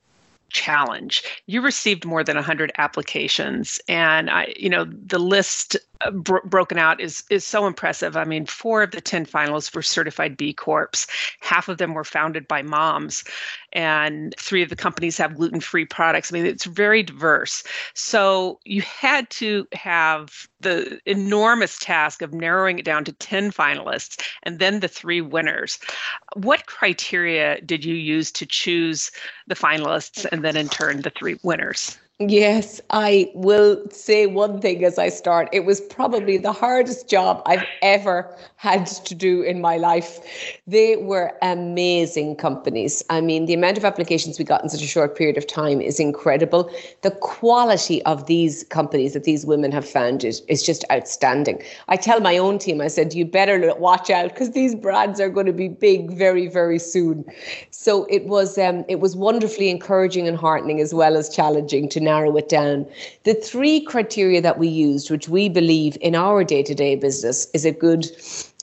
challenge. 0.49 1.23
You 1.45 1.61
received 1.61 2.05
more 2.05 2.23
than 2.23 2.35
100 2.35 2.71
applications 2.77 3.79
and 3.87 4.29
I 4.29 4.53
you 4.57 4.69
know 4.69 4.85
the 4.85 5.19
list 5.19 5.77
Uh, 6.01 6.11
bro- 6.11 6.41
broken 6.45 6.77
out 6.77 7.01
is 7.01 7.23
is 7.29 7.45
so 7.45 7.67
impressive. 7.67 8.15
I 8.15 8.23
mean, 8.23 8.45
4 8.45 8.83
of 8.83 8.91
the 8.91 9.01
10 9.01 9.25
finalists 9.25 9.75
were 9.75 9.81
certified 9.81 10.37
B 10.37 10.53
Corps. 10.53 11.05
Half 11.41 11.67
of 11.67 11.77
them 11.77 11.93
were 11.93 12.05
founded 12.05 12.47
by 12.47 12.61
moms 12.61 13.25
and 13.73 14.33
3 14.39 14.63
of 14.63 14.69
the 14.69 14.77
companies 14.77 15.17
have 15.17 15.35
gluten-free 15.35 15.85
products. 15.85 16.31
I 16.31 16.33
mean, 16.35 16.45
it's 16.45 16.63
very 16.63 17.03
diverse. 17.03 17.63
So, 17.95 18.59
you 18.63 18.81
had 18.81 19.29
to 19.31 19.67
have 19.73 20.47
the 20.61 20.99
enormous 21.05 21.77
task 21.79 22.21
of 22.21 22.33
narrowing 22.33 22.79
it 22.79 22.85
down 22.85 23.03
to 23.05 23.11
10 23.13 23.51
finalists 23.51 24.21
and 24.43 24.59
then 24.59 24.79
the 24.79 24.87
3 24.87 25.19
winners. 25.19 25.79
What 26.35 26.65
criteria 26.65 27.59
did 27.61 27.83
you 27.83 27.95
use 27.95 28.31
to 28.33 28.45
choose 28.45 29.11
the 29.47 29.55
finalists 29.55 30.25
and 30.31 30.45
then 30.45 30.55
in 30.55 30.69
turn 30.69 31.01
the 31.01 31.09
3 31.09 31.39
winners? 31.43 31.97
Yes, 32.21 32.81
I 32.89 33.31
will 33.33 33.81
say 33.91 34.25
one 34.25 34.59
thing 34.59 34.83
as 34.83 34.99
I 34.99 35.07
start. 35.07 35.47
It 35.53 35.63
was 35.63 35.79
probably 35.79 36.37
the 36.37 36.51
hardest 36.51 37.07
job 37.07 37.41
I've 37.45 37.63
ever 37.81 38.35
had 38.57 38.87
to 38.87 39.15
do 39.15 39.41
in 39.41 39.61
my 39.61 39.77
life. 39.77 40.19
They 40.67 40.97
were 40.97 41.31
amazing 41.41 42.35
companies. 42.35 43.05
I 43.09 43.21
mean, 43.21 43.45
the 43.45 43.53
amount 43.53 43.77
of 43.77 43.85
applications 43.85 44.37
we 44.37 44.43
got 44.43 44.61
in 44.61 44.67
such 44.67 44.81
a 44.81 44.85
short 44.87 45.17
period 45.17 45.37
of 45.37 45.47
time 45.47 45.79
is 45.79 45.97
incredible. 45.97 46.69
The 47.03 47.11
quality 47.11 48.03
of 48.03 48.25
these 48.25 48.65
companies 48.65 49.13
that 49.13 49.23
these 49.23 49.45
women 49.45 49.71
have 49.71 49.87
founded 49.87 50.41
is 50.49 50.61
just 50.61 50.83
outstanding. 50.91 51.63
I 51.87 51.95
tell 51.95 52.19
my 52.19 52.37
own 52.37 52.59
team, 52.59 52.81
I 52.81 52.89
said, 52.89 53.13
you 53.13 53.23
better 53.23 53.73
watch 53.75 54.09
out 54.09 54.31
because 54.33 54.51
these 54.51 54.75
brands 54.75 55.21
are 55.21 55.29
going 55.29 55.45
to 55.45 55.53
be 55.53 55.69
big 55.69 56.11
very, 56.11 56.47
very 56.49 56.79
soon. 56.79 57.23
So 57.71 58.03
it 58.09 58.25
was 58.25 58.57
um, 58.57 58.83
it 58.89 58.99
was 58.99 59.15
wonderfully 59.15 59.69
encouraging 59.69 60.27
and 60.27 60.35
heartening 60.35 60.81
as 60.81 60.93
well 60.93 61.15
as 61.15 61.29
challenging 61.29 61.87
to 61.87 62.08
narrow 62.09 62.35
it 62.37 62.49
down. 62.49 62.85
The 63.23 63.35
three 63.49 63.81
criteria 63.81 64.41
that 64.41 64.57
we 64.57 64.67
used, 64.67 65.11
which 65.11 65.27
we 65.29 65.49
believe 65.49 65.97
in 66.01 66.15
our 66.15 66.43
day 66.43 66.63
to 66.63 66.75
day 66.83 66.95
business 66.95 67.47
is 67.53 67.65
a 67.65 67.71
good, 67.71 68.05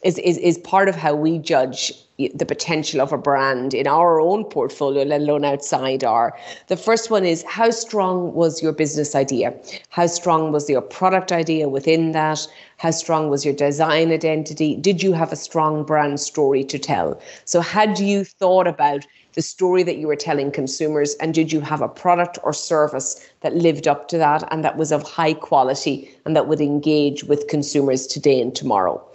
is, 0.09 0.19
is, 0.31 0.39
is 0.39 0.59
part 0.59 0.89
of 0.89 0.97
how 0.97 1.15
we 1.15 1.39
judge 1.39 1.93
the 2.19 2.47
potential 2.47 3.01
of 3.01 3.13
a 3.13 3.19
brand 3.19 3.75
in 3.75 3.87
our 3.87 4.21
own 4.21 4.45
portfolio, 4.45 5.05
let 5.05 5.21
alone 5.21 5.45
outside 5.45 6.03
our. 6.03 6.35
The 6.69 6.77
first 6.77 7.11
one 7.11 7.27
is 7.27 7.43
how 7.43 7.71
strong 7.71 8.33
was 8.35 8.63
your 8.63 8.73
business 8.73 9.15
idea? 9.15 9.55
How 9.91 10.07
strong 10.07 10.51
was 10.51 10.69
your 10.71 10.81
product 10.81 11.31
idea 11.31 11.69
within 11.69 12.13
that? 12.13 12.47
How 12.79 12.91
strong 12.91 13.29
was 13.29 13.45
your 13.45 13.55
design 13.55 14.11
identity? 14.13 14.77
Did 14.77 15.03
you 15.03 15.13
have 15.13 15.33
a 15.33 15.37
strong 15.37 15.85
brand 15.85 16.19
story 16.21 16.65
to 16.65 16.79
tell? 16.79 17.21
So, 17.45 17.61
had 17.61 17.99
you 17.99 18.25
thought 18.25 18.67
about 18.67 19.07
the 19.37 19.43
story 19.43 19.83
that 19.83 19.99
you 19.99 20.07
were 20.07 20.17
telling 20.17 20.51
consumers 20.51 21.15
and 21.17 21.35
did 21.35 21.53
you 21.53 21.61
have 21.61 21.83
a 21.83 21.89
product 21.89 22.39
or 22.43 22.55
service 22.55 23.21
that 23.43 23.55
lived 23.55 23.87
up 23.87 24.09
to 24.09 24.17
that 24.17 24.43
and 24.51 24.65
that 24.65 24.79
was 24.79 24.91
of 24.91 25.03
high 25.03 25.35
quality 25.35 26.11
and 26.25 26.35
that 26.35 26.49
would 26.49 26.61
engage 26.61 27.23
with 27.25 27.47
consumers 27.47 28.07
today 28.07 28.41
and 28.41 28.57
tomorrow 28.57 29.07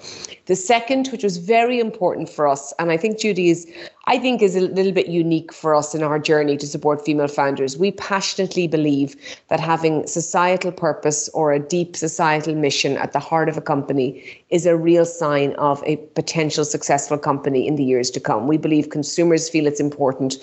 the 0.52 0.56
second 0.58 1.08
which 1.14 1.24
was 1.24 1.38
very 1.38 1.80
important 1.80 2.28
for 2.28 2.46
us 2.46 2.74
and 2.78 2.92
i 2.92 2.98
think 2.98 3.18
judy 3.18 3.50
is 3.50 3.66
i 4.08 4.18
think 4.20 4.42
is 4.42 4.56
a 4.58 4.62
little 4.78 4.92
bit 4.92 5.08
unique 5.08 5.54
for 5.54 5.74
us 5.74 5.96
in 5.96 6.04
our 6.04 6.20
journey 6.20 6.58
to 6.58 6.68
support 6.68 7.06
female 7.06 7.28
founders. 7.28 7.78
We 7.78 7.92
passionately 7.92 8.68
believe 8.68 9.16
that 9.50 9.60
having 9.60 10.08
societal 10.08 10.72
purpose 10.72 11.30
or 11.30 11.54
a 11.54 11.60
deep 11.60 11.96
societal 11.96 12.56
mission 12.56 12.98
at 12.98 13.14
the 13.14 13.20
heart 13.20 13.48
of 13.48 13.58
a 13.58 13.62
company 13.62 14.44
is 14.50 14.66
a 14.66 14.76
real 14.76 15.06
sign 15.06 15.54
of 15.54 15.84
a 15.86 15.98
potential 16.20 16.66
successful 16.66 17.18
company 17.18 17.68
in 17.68 17.76
the 17.76 17.84
years 17.84 18.10
to 18.12 18.20
come. 18.20 18.48
We 18.48 18.58
believe 18.58 18.90
consumers 18.90 19.50
feel 19.50 19.68
it's 19.68 19.80
important 19.80 20.38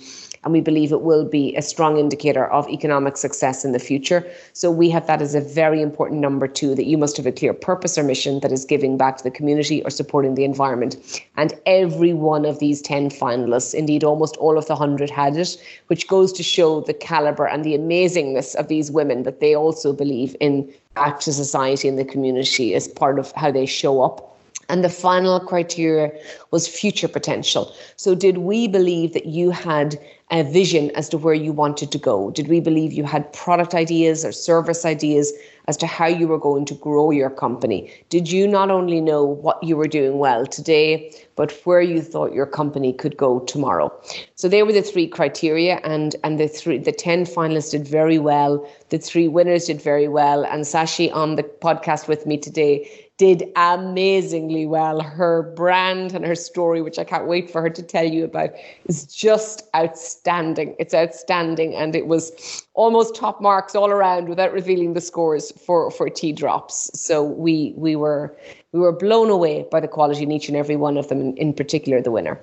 and 0.45 0.53
we 0.53 0.61
believe 0.61 0.93
it 0.93 1.03
will 1.03 1.25
be 1.25 1.55
a 1.57 1.63
strong 1.63 1.99
indicator 1.99 2.47
of 2.47 2.69
economic 2.69 3.17
success 3.17 3.65
in 3.65 3.73
the 3.73 3.79
future. 3.79 4.27
So 4.53 4.71
we 4.71 4.91
have 4.91 5.07
that 5.07 5.23
as 5.23 5.35
a 5.35 5.41
very 5.41 5.83
important 5.83 6.21
number 6.21 6.47
two 6.47 6.75
that 6.75 6.87
you 6.87 6.99
must 6.99 7.17
have 7.17 7.27
a 7.27 7.33
clear 7.33 7.53
purpose 7.53 7.99
or 7.99 8.03
mission 8.03 8.41
that 8.41 8.53
is 8.53 8.65
giving 8.65 8.97
back 8.97 9.17
to 9.19 9.25
the 9.25 9.31
community 9.31 9.83
or 9.83 9.91
supporting 9.91 10.35
the 10.35 10.45
environment. 10.45 11.23
And 11.37 11.55
every 11.67 12.13
one 12.13 12.45
of 12.45 12.59
these 12.59 12.81
10 12.83 13.11
finalists, 13.11 13.75
indeed 13.75 14.05
almost 14.05 14.37
all 14.37 14.59
of 14.59 14.67
the 14.67 14.75
100 14.75 15.11
had 15.11 15.37
it, 15.37 15.57
which 15.89 16.09
goes 16.09 16.33
to 16.33 16.43
show 16.43 16.81
the 16.81 16.95
caliber 16.95 17.47
and 17.47 17.65
the 17.65 17.77
amazingness 17.77 18.55
of 18.55 18.69
these 18.69 18.91
women 18.91 19.23
that 19.25 19.41
they 19.41 19.55
also 19.55 19.93
believe 19.93 20.35
in 20.41 20.73
back 20.95 21.21
to 21.21 21.33
society 21.33 21.89
and 21.89 21.99
the 21.99 22.05
community 22.05 22.75
as 22.75 22.89
part 22.89 23.19
of 23.19 23.31
how 23.33 23.51
they 23.51 23.67
show 23.67 24.03
up 24.03 24.29
and 24.69 24.85
the 24.85 24.89
final 24.89 25.41
criteria 25.41 26.13
was 26.51 26.69
future 26.69 27.09
potential. 27.09 27.75
So, 27.97 28.15
did 28.15 28.39
we 28.39 28.69
believe 28.69 29.13
that 29.15 29.27
you 29.27 29.51
had 29.51 29.99
a 30.31 30.43
vision 30.43 30.91
as 30.91 31.09
to 31.09 31.19
where 31.19 31.35
you 31.35 31.53
wanted 31.53 31.91
to 31.93 31.99
go? 31.99 32.31
Did 32.31 32.49
we 32.49 32.61
believe 32.61 32.93
you 32.93 33.05
had 33.05 33.33
product 33.33 33.75
ideas 33.75 34.25
or 34.25 34.33
service 34.33 34.85
ideas 34.85 35.33
as 35.67 35.77
to 35.79 35.87
how 35.87 36.07
you 36.07 36.29
were 36.29 36.39
going 36.39 36.65
to 36.67 36.75
grow 36.75 37.11
your 37.11 37.31
company? 37.31 37.93
Did 38.09 38.31
you 38.31 38.47
not 38.47 38.71
only 38.71 39.01
know 39.01 39.25
what 39.25 39.63
you 39.63 39.77
were 39.77 39.89
doing 39.89 40.19
well 40.19 40.47
today, 40.47 41.13
but 41.37 41.53
where 41.65 41.81
you 41.81 42.03
thought 42.03 42.33
your 42.33 42.47
company 42.47 42.93
could 42.93 43.17
go 43.17 43.41
tomorrow? 43.41 43.93
So 44.35 44.49
there 44.49 44.67
were 44.67 44.73
the 44.73 44.83
three 44.83 45.07
criteria, 45.07 45.81
and 45.85 46.17
and 46.25 46.39
the 46.39 46.49
three 46.49 46.79
the 46.79 46.93
ten 46.93 47.25
finalists 47.25 47.71
did 47.71 47.87
very 47.87 48.19
well. 48.19 48.69
The 48.91 48.99
three 48.99 49.29
winners 49.29 49.67
did 49.67 49.81
very 49.81 50.09
well, 50.09 50.45
and 50.45 50.65
Sashee 50.65 51.15
on 51.15 51.37
the 51.37 51.43
podcast 51.43 52.09
with 52.09 52.27
me 52.27 52.37
today 52.39 53.08
did 53.19 53.51
amazingly 53.57 54.65
well. 54.65 55.01
Her 55.01 55.43
brand 55.57 56.15
and 56.15 56.25
her 56.25 56.37
story, 56.37 56.81
which 56.81 56.99
I 56.99 57.05
can't 57.05 57.27
wait 57.27 57.51
for 57.51 57.61
her 57.61 57.69
to 57.69 57.83
tell 57.83 58.05
you 58.05 58.25
about, 58.25 58.51
is 58.87 59.05
just 59.05 59.65
outstanding. 59.75 60.77
It's 60.79 60.95
outstanding. 60.95 61.75
And 61.75 61.97
it 61.97 62.07
was 62.07 62.65
almost 62.75 63.17
top 63.17 63.43
marks 63.43 63.75
all 63.75 63.91
around 63.91 64.29
without 64.29 64.53
revealing 64.53 64.95
the 64.95 65.01
scores 65.01 65.51
for, 65.53 65.91
for 65.91 66.09
Tea 66.09 66.33
Drops. 66.33 66.91
So 66.99 67.25
we 67.25 67.75
we 67.77 67.97
were 67.97 68.37
we 68.73 68.81
were 68.81 68.93
blown 68.93 69.31
away 69.31 69.67
by 69.71 69.81
the 69.81 69.89
quality 69.89 70.23
in 70.23 70.31
each 70.31 70.49
and 70.49 70.57
every 70.57 70.77
one 70.77 70.97
of 70.97 71.09
them, 71.09 71.21
in, 71.21 71.37
in 71.37 71.53
particular 71.53 72.01
the 72.01 72.13
winner. 72.13 72.41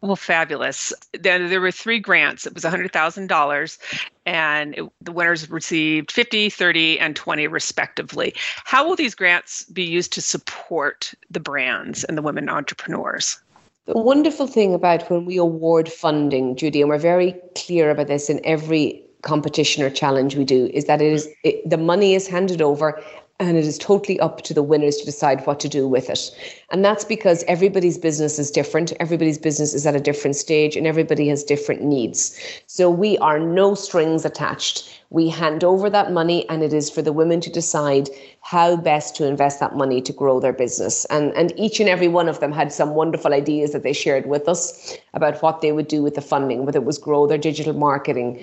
Well, 0.00 0.16
fabulous. 0.16 0.92
Then 1.12 1.50
there 1.50 1.60
were 1.60 1.72
three 1.72 1.98
grants. 1.98 2.46
It 2.46 2.54
was 2.54 2.62
$100,000, 2.62 3.78
and 4.26 4.74
it, 4.76 4.84
the 5.00 5.12
winners 5.12 5.50
received 5.50 6.12
50, 6.12 6.50
30, 6.50 7.00
and 7.00 7.16
20 7.16 7.46
respectively. 7.48 8.34
How 8.64 8.86
will 8.86 8.96
these 8.96 9.14
grants 9.14 9.64
be 9.64 9.82
used 9.82 10.12
to 10.12 10.22
support 10.22 11.12
the 11.30 11.40
brands 11.40 12.04
and 12.04 12.16
the 12.16 12.22
women 12.22 12.48
entrepreneurs? 12.48 13.40
The 13.86 13.98
wonderful 13.98 14.46
thing 14.46 14.74
about 14.74 15.10
when 15.10 15.24
we 15.24 15.38
award 15.38 15.90
funding, 15.90 16.54
Judy, 16.56 16.82
and 16.82 16.90
we're 16.90 16.98
very 16.98 17.34
clear 17.56 17.90
about 17.90 18.06
this 18.06 18.28
in 18.28 18.40
every 18.44 19.02
competition 19.22 19.82
or 19.82 19.90
challenge 19.90 20.36
we 20.36 20.44
do, 20.44 20.70
is 20.74 20.84
that 20.84 21.00
it 21.00 21.12
is 21.12 21.28
it, 21.42 21.68
the 21.68 21.78
money 21.78 22.14
is 22.14 22.28
handed 22.28 22.62
over 22.62 23.02
and 23.40 23.56
it 23.56 23.64
is 23.64 23.78
totally 23.78 24.18
up 24.18 24.42
to 24.42 24.52
the 24.52 24.62
winners 24.62 24.96
to 24.96 25.04
decide 25.04 25.46
what 25.46 25.60
to 25.60 25.68
do 25.68 25.86
with 25.86 26.10
it. 26.10 26.30
And 26.70 26.84
that's 26.84 27.04
because 27.04 27.44
everybody's 27.46 27.96
business 27.96 28.38
is 28.38 28.50
different. 28.50 28.92
Everybody's 28.98 29.38
business 29.38 29.74
is 29.74 29.86
at 29.86 29.94
a 29.94 30.00
different 30.00 30.34
stage 30.34 30.76
and 30.76 30.86
everybody 30.86 31.28
has 31.28 31.44
different 31.44 31.82
needs. 31.82 32.36
So 32.66 32.90
we 32.90 33.16
are 33.18 33.38
no 33.38 33.74
strings 33.74 34.24
attached. 34.24 35.02
We 35.10 35.28
hand 35.28 35.62
over 35.62 35.88
that 35.88 36.12
money 36.12 36.48
and 36.48 36.62
it 36.62 36.72
is 36.72 36.90
for 36.90 37.00
the 37.00 37.12
women 37.12 37.40
to 37.42 37.50
decide 37.50 38.08
how 38.48 38.74
best 38.74 39.14
to 39.14 39.26
invest 39.26 39.60
that 39.60 39.76
money 39.76 40.00
to 40.00 40.10
grow 40.10 40.40
their 40.40 40.54
business. 40.54 41.04
And, 41.10 41.34
and 41.34 41.52
each 41.58 41.80
and 41.80 41.88
every 41.88 42.08
one 42.08 42.30
of 42.30 42.40
them 42.40 42.50
had 42.50 42.72
some 42.72 42.94
wonderful 42.94 43.34
ideas 43.34 43.72
that 43.72 43.82
they 43.82 43.92
shared 43.92 44.24
with 44.24 44.48
us 44.48 44.96
about 45.12 45.42
what 45.42 45.60
they 45.60 45.70
would 45.70 45.86
do 45.86 46.02
with 46.02 46.14
the 46.14 46.22
funding, 46.22 46.64
whether 46.64 46.78
it 46.78 46.86
was 46.86 46.96
grow 46.96 47.26
their 47.26 47.36
digital 47.36 47.74
marketing 47.74 48.42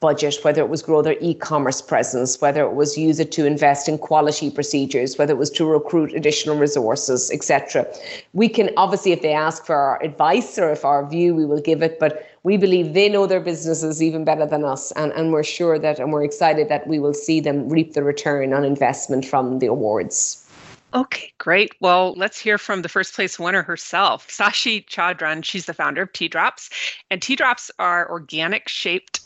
budget, 0.00 0.36
whether 0.42 0.60
it 0.60 0.68
was 0.68 0.82
grow 0.82 1.00
their 1.00 1.16
e-commerce 1.22 1.80
presence, 1.80 2.38
whether 2.42 2.60
it 2.60 2.74
was 2.74 2.98
use 2.98 3.18
it 3.18 3.32
to 3.32 3.46
invest 3.46 3.88
in 3.88 3.96
quality 3.96 4.50
procedures, 4.50 5.16
whether 5.16 5.32
it 5.32 5.38
was 5.38 5.50
to 5.52 5.64
recruit 5.64 6.12
additional 6.12 6.58
resources, 6.58 7.30
etc. 7.30 7.86
We 8.34 8.50
can 8.50 8.68
obviously, 8.76 9.12
if 9.12 9.22
they 9.22 9.32
ask 9.32 9.64
for 9.64 9.76
our 9.76 10.02
advice 10.02 10.58
or 10.58 10.70
if 10.70 10.84
our 10.84 11.08
view, 11.08 11.34
we 11.34 11.46
will 11.46 11.62
give 11.62 11.82
it, 11.82 11.98
but 11.98 12.28
we 12.48 12.56
believe 12.56 12.94
they 12.94 13.10
know 13.10 13.26
their 13.26 13.40
businesses 13.40 14.02
even 14.02 14.24
better 14.24 14.46
than 14.46 14.64
us. 14.64 14.90
And, 14.92 15.12
and 15.12 15.34
we're 15.34 15.42
sure 15.42 15.78
that, 15.78 15.98
and 15.98 16.14
we're 16.14 16.24
excited 16.24 16.70
that 16.70 16.86
we 16.86 16.98
will 16.98 17.12
see 17.12 17.40
them 17.40 17.68
reap 17.68 17.92
the 17.92 18.02
return 18.02 18.54
on 18.54 18.64
investment 18.64 19.26
from 19.26 19.58
the 19.58 19.66
awards. 19.66 20.48
Okay, 20.94 21.30
great. 21.36 21.74
Well, 21.80 22.14
let's 22.16 22.38
hear 22.38 22.56
from 22.56 22.80
the 22.80 22.88
first 22.88 23.14
place 23.14 23.38
winner 23.38 23.62
herself, 23.62 24.26
Sashee 24.28 24.86
Chandran. 24.86 25.44
She's 25.44 25.66
the 25.66 25.74
founder 25.74 26.00
of 26.00 26.12
Tea 26.14 26.28
Drops, 26.28 26.70
and 27.10 27.20
Tea 27.20 27.36
Drops 27.36 27.70
are 27.78 28.10
organic 28.10 28.66
shaped 28.66 29.20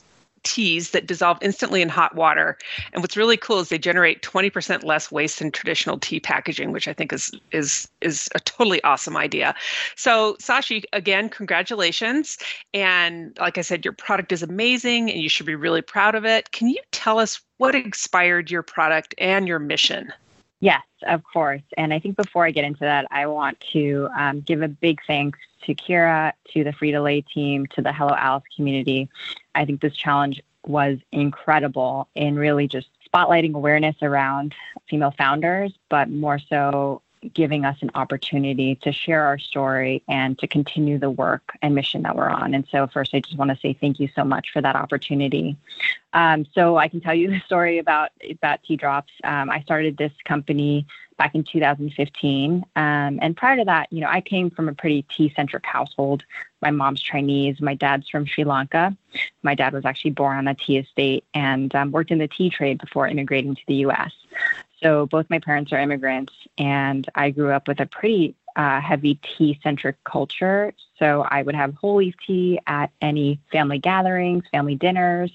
teas 0.45 0.91
that 0.91 1.07
dissolve 1.07 1.39
instantly 1.41 1.83
in 1.83 1.89
hot 1.89 2.15
water. 2.15 2.59
And 2.93 3.03
what's 3.03 3.17
really 3.17 3.37
cool 3.37 3.61
is 3.61 3.69
they 3.69 3.79
generate 3.79 4.23
20% 4.23 4.85
less 4.85 5.11
waste 5.11 5.39
than 5.39 5.51
traditional 5.51 5.99
tea 5.99 6.21
packaging, 6.21 6.73
which 6.73 6.89
I 6.89 6.93
think 6.93 7.13
is 7.13 7.33
is 7.53 7.89
is 8.01 8.29
a 8.35 8.41
totally 8.41 8.83
awesome 8.85 9.17
idea. 9.17 9.55
So 9.97 10.35
Sashee, 10.41 10.85
again, 10.93 11.29
congratulations. 11.29 12.39
And 12.75 13.37
like 13.41 13.59
I 13.59 13.63
said, 13.63 13.85
your 13.85 13.95
product 13.95 14.33
is 14.33 14.43
amazing 14.43 15.11
and 15.11 15.21
you 15.21 15.29
should 15.29 15.47
be 15.47 15.55
really 15.55 15.83
proud 15.83 16.15
of 16.15 16.25
it. 16.25 16.53
Can 16.53 16.69
you 16.69 16.81
tell 16.91 17.19
us 17.19 17.41
what 17.59 17.75
inspired 17.75 18.51
your 18.51 18.63
product 18.63 19.15
and 19.19 19.47
your 19.47 19.59
mission? 19.59 20.13
Yes, 20.63 20.85
of 21.09 21.25
course. 21.25 21.63
And 21.77 21.93
I 21.93 21.99
think 21.99 22.17
before 22.17 22.47
I 22.47 22.53
get 22.53 22.65
into 22.65 22.81
that, 22.85 23.09
I 23.11 23.27
want 23.27 23.59
to 23.73 24.09
um, 24.17 24.43
give 24.43 24.63
a 24.63 24.69
big 24.69 25.01
thanks 25.09 25.41
to 25.65 25.75
Kira, 25.75 26.33
to 26.53 26.63
the 26.63 26.71
Frito 26.71 27.03
Lay 27.03 27.23
team, 27.23 27.67
to 27.75 27.83
the 27.83 27.93
Hello 27.93 28.15
Alice 28.17 28.45
community. 28.55 29.09
I 29.57 29.65
think 29.65 29.81
this 29.81 29.97
challenge 29.97 30.41
was 30.65 30.99
incredible 31.11 32.07
in 32.15 32.37
really 32.37 32.69
just 32.69 32.87
spotlighting 33.13 33.55
awareness 33.55 33.97
around 34.03 34.55
female 34.89 35.11
founders, 35.19 35.73
but 35.89 36.09
more 36.09 36.39
so 36.39 37.03
giving 37.35 37.65
us 37.65 37.77
an 37.83 37.91
opportunity 37.95 38.75
to 38.77 38.93
share 38.93 39.25
our 39.25 39.39
story 39.39 40.03
and 40.09 40.39
to 40.39 40.47
continue 40.47 40.99
the 40.99 41.11
work 41.11 41.57
and 41.63 41.75
mission 41.75 42.03
that 42.03 42.17
we're 42.17 42.29
on. 42.29 42.55
And 42.55 42.67
so, 42.71 42.87
first, 42.87 43.15
I 43.15 43.21
just 43.21 43.37
want 43.37 43.51
to 43.51 43.57
say 43.57 43.73
thank 43.73 44.01
you 44.01 44.09
so 44.15 44.25
much 44.25 44.51
for 44.53 44.61
that 44.61 44.77
opportunity. 44.77 45.57
Um, 46.13 46.47
so, 46.55 46.77
I 46.77 46.89
can 46.89 47.01
tell 47.01 47.15
you 47.15 47.31
the 47.31 47.41
story 47.41 47.79
about 47.79 48.11
about 48.31 48.63
Tea 48.63 48.77
Drops. 48.77 49.13
Um, 49.25 49.51
I 49.51 49.61
started 49.63 49.97
this 49.97 50.13
company 50.25 50.87
back 51.19 51.35
in 51.35 51.45
2015, 51.45 52.65
um, 52.75 53.19
and 53.23 53.37
prior 53.37 53.57
to 53.57 53.65
that, 53.65 53.93
you 53.93 54.01
know, 54.01 54.09
I 54.09 54.21
came 54.21 54.51
from 54.51 54.69
a 54.69 54.75
pretty 54.75 55.03
tea-centric 55.03 55.65
household. 55.65 56.25
My 56.63 56.71
mom's 56.71 57.03
Chinese, 57.03 57.61
my 57.61 57.75
dad's 57.75 58.09
from 58.09 58.27
Sri 58.27 58.45
Lanka. 58.45 58.97
My 59.43 59.55
dad 59.55 59.73
was 59.73 59.85
actually 59.85 60.13
born 60.13 60.39
on 60.39 60.49
a 60.49 60.55
tea 60.55 60.79
estate 60.79 61.25
and 61.35 61.73
um, 61.75 61.93
worked 61.93 62.11
in 62.11 62.19
the 62.19 62.29
tea 62.29 62.51
trade 62.51 62.79
before 62.79 63.07
immigrating 63.07 63.55
to 63.55 63.63
the 63.69 63.75
U.S. 63.75 64.13
So 64.83 65.07
both 65.07 65.31
my 65.31 65.39
parents 65.39 65.73
are 65.73 65.79
immigrants, 65.79 66.33
and 66.59 67.09
I 67.15 67.31
grew 67.31 67.53
up 67.53 67.69
with 67.69 67.81
a 67.81 67.87
pretty 67.87 68.35
uh, 68.57 68.81
heavy 68.81 69.19
tea 69.23 69.59
centric 69.63 70.03
culture. 70.05 70.75
So 70.99 71.23
I 71.29 71.43
would 71.43 71.55
have 71.55 71.75
whole 71.75 71.97
leaf 71.97 72.15
tea 72.27 72.61
at 72.67 72.91
any 73.01 73.41
family 73.51 73.79
gatherings, 73.79 74.45
family 74.51 74.75
dinners, 74.75 75.31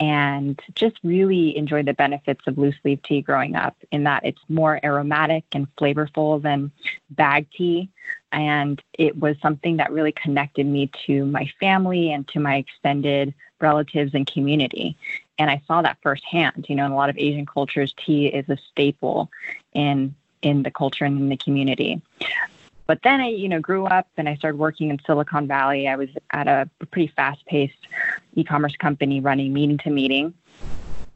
and 0.00 0.60
just 0.74 0.96
really 1.02 1.56
enjoyed 1.56 1.86
the 1.86 1.94
benefits 1.94 2.46
of 2.46 2.56
loose 2.56 2.76
leaf 2.84 3.02
tea 3.02 3.20
growing 3.20 3.56
up 3.56 3.76
in 3.90 4.04
that 4.04 4.24
it's 4.24 4.40
more 4.48 4.80
aromatic 4.84 5.44
and 5.52 5.66
flavorful 5.76 6.40
than 6.40 6.70
bag 7.10 7.46
tea. 7.50 7.88
And 8.32 8.82
it 8.94 9.18
was 9.18 9.36
something 9.40 9.78
that 9.78 9.92
really 9.92 10.12
connected 10.12 10.66
me 10.66 10.90
to 11.06 11.24
my 11.26 11.50
family 11.58 12.12
and 12.12 12.26
to 12.28 12.40
my 12.40 12.56
extended 12.56 13.34
relatives 13.60 14.14
and 14.14 14.26
community 14.26 14.96
and 15.38 15.50
I 15.50 15.62
saw 15.66 15.82
that 15.82 15.98
firsthand. 16.02 16.66
You 16.68 16.76
know, 16.76 16.86
in 16.86 16.92
a 16.92 16.96
lot 16.96 17.10
of 17.10 17.18
Asian 17.18 17.46
cultures, 17.46 17.94
tea 17.96 18.26
is 18.26 18.48
a 18.48 18.56
staple 18.70 19.30
in 19.72 20.14
in 20.42 20.62
the 20.62 20.70
culture 20.70 21.04
and 21.04 21.18
in 21.18 21.28
the 21.28 21.36
community. 21.36 22.00
but 22.86 23.02
then 23.02 23.20
I, 23.20 23.28
you 23.28 23.48
know, 23.48 23.60
grew 23.60 23.86
up 23.86 24.08
and 24.16 24.28
I 24.28 24.36
started 24.36 24.58
working 24.58 24.88
in 24.90 24.98
Silicon 25.04 25.46
Valley. 25.46 25.88
I 25.88 25.96
was 25.96 26.08
at 26.30 26.46
a 26.46 26.68
pretty 26.90 27.12
fast-paced 27.14 27.86
e-commerce 28.34 28.76
company 28.76 29.20
running 29.20 29.52
meeting 29.52 29.78
to 29.78 29.90
meeting. 29.90 30.32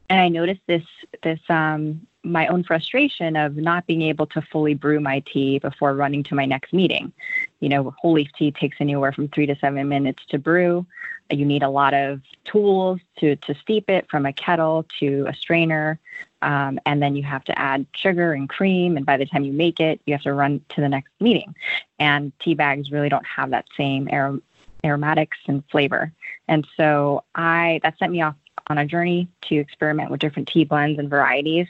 And 0.09 0.19
I 0.19 0.27
noticed 0.29 0.61
this 0.67 0.83
this 1.23 1.39
um, 1.49 2.05
my 2.23 2.47
own 2.47 2.63
frustration 2.63 3.35
of 3.35 3.57
not 3.57 3.85
being 3.85 4.01
able 4.03 4.25
to 4.27 4.41
fully 4.41 4.73
brew 4.73 4.99
my 4.99 5.19
tea 5.21 5.59
before 5.59 5.93
running 5.93 6.23
to 6.23 6.35
my 6.35 6.45
next 6.45 6.73
meeting. 6.73 7.11
You 7.59 7.69
know, 7.69 7.93
whole 7.97 8.13
leaf 8.13 8.29
tea 8.37 8.51
takes 8.51 8.77
anywhere 8.79 9.11
from 9.11 9.27
three 9.29 9.45
to 9.45 9.55
seven 9.55 9.87
minutes 9.89 10.23
to 10.29 10.39
brew. 10.39 10.85
You 11.29 11.45
need 11.45 11.63
a 11.63 11.69
lot 11.69 11.93
of 11.93 12.21
tools 12.45 12.99
to 13.19 13.35
to 13.35 13.55
steep 13.55 13.89
it 13.89 14.09
from 14.09 14.25
a 14.25 14.33
kettle 14.33 14.85
to 14.99 15.25
a 15.27 15.33
strainer. 15.33 15.99
Um, 16.41 16.77
and 16.85 17.01
then 17.01 17.15
you 17.15 17.23
have 17.23 17.45
to 17.45 17.57
add 17.57 17.85
sugar 17.95 18.33
and 18.33 18.49
cream. 18.49 18.97
And 18.97 19.05
by 19.05 19.15
the 19.15 19.25
time 19.25 19.45
you 19.45 19.53
make 19.53 19.79
it, 19.79 20.01
you 20.05 20.13
have 20.13 20.23
to 20.23 20.33
run 20.33 20.59
to 20.69 20.81
the 20.81 20.89
next 20.89 21.13
meeting. 21.21 21.55
And 21.99 22.37
tea 22.39 22.53
bags 22.53 22.91
really 22.91 23.07
don't 23.07 23.25
have 23.25 23.51
that 23.51 23.65
same 23.77 24.07
arom- 24.07 24.41
aromatics 24.83 25.37
and 25.47 25.63
flavor. 25.71 26.11
And 26.47 26.67
so 26.75 27.23
I 27.33 27.79
that 27.83 27.97
sent 27.97 28.11
me 28.11 28.21
off 28.21 28.35
on 28.67 28.77
a 28.77 28.85
journey 28.85 29.27
to 29.41 29.55
experiment 29.55 30.09
with 30.09 30.19
different 30.19 30.47
tea 30.47 30.63
blends 30.63 30.99
and 30.99 31.09
varieties. 31.09 31.67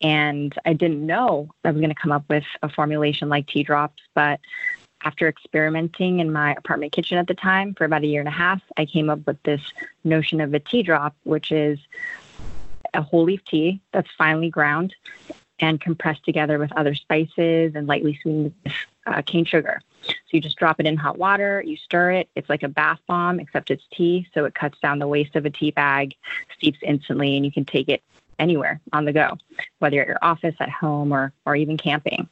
And 0.00 0.54
I 0.64 0.72
didn't 0.72 1.04
know 1.04 1.48
I 1.64 1.70
was 1.70 1.80
going 1.80 1.94
to 1.94 2.00
come 2.00 2.12
up 2.12 2.24
with 2.28 2.44
a 2.62 2.68
formulation 2.68 3.28
like 3.28 3.46
tea 3.46 3.62
drops, 3.62 4.02
but 4.14 4.40
after 5.04 5.28
experimenting 5.28 6.20
in 6.20 6.32
my 6.32 6.52
apartment 6.54 6.92
kitchen 6.92 7.18
at 7.18 7.26
the 7.26 7.34
time 7.34 7.74
for 7.74 7.84
about 7.84 8.02
a 8.02 8.06
year 8.06 8.20
and 8.20 8.28
a 8.28 8.32
half, 8.32 8.62
I 8.76 8.84
came 8.84 9.10
up 9.10 9.26
with 9.26 9.42
this 9.42 9.60
notion 10.04 10.40
of 10.40 10.52
a 10.54 10.60
tea 10.60 10.82
drop, 10.82 11.14
which 11.24 11.52
is 11.52 11.78
a 12.94 13.02
whole 13.02 13.24
leaf 13.24 13.44
tea 13.44 13.80
that's 13.92 14.10
finely 14.16 14.50
ground 14.50 14.94
and 15.60 15.80
compressed 15.80 16.24
together 16.24 16.58
with 16.58 16.72
other 16.72 16.94
spices 16.94 17.74
and 17.74 17.86
lightly 17.86 18.18
sweetened 18.22 18.54
uh, 19.06 19.22
cane 19.22 19.44
sugar. 19.44 19.80
So 20.02 20.12
you 20.30 20.40
just 20.40 20.56
drop 20.56 20.78
it 20.78 20.86
in 20.86 20.96
hot 20.96 21.18
water, 21.18 21.62
you 21.66 21.76
stir 21.76 22.12
it. 22.12 22.28
It's 22.34 22.48
like 22.48 22.62
a 22.62 22.68
bath 22.68 23.00
bomb, 23.06 23.40
except 23.40 23.70
it's 23.70 23.84
tea. 23.92 24.28
So 24.32 24.44
it 24.44 24.54
cuts 24.54 24.78
down 24.80 24.98
the 24.98 25.08
waste 25.08 25.36
of 25.36 25.44
a 25.44 25.50
tea 25.50 25.72
bag, 25.72 26.14
steeps 26.56 26.78
instantly, 26.82 27.36
and 27.36 27.44
you 27.44 27.52
can 27.52 27.64
take 27.64 27.88
it 27.88 28.02
anywhere 28.38 28.80
on 28.92 29.04
the 29.04 29.12
go, 29.12 29.36
whether 29.80 30.00
at 30.00 30.06
your 30.06 30.18
office, 30.22 30.54
at 30.60 30.70
home, 30.70 31.12
or, 31.12 31.32
or 31.44 31.56
even 31.56 31.76
camping. 31.76 32.28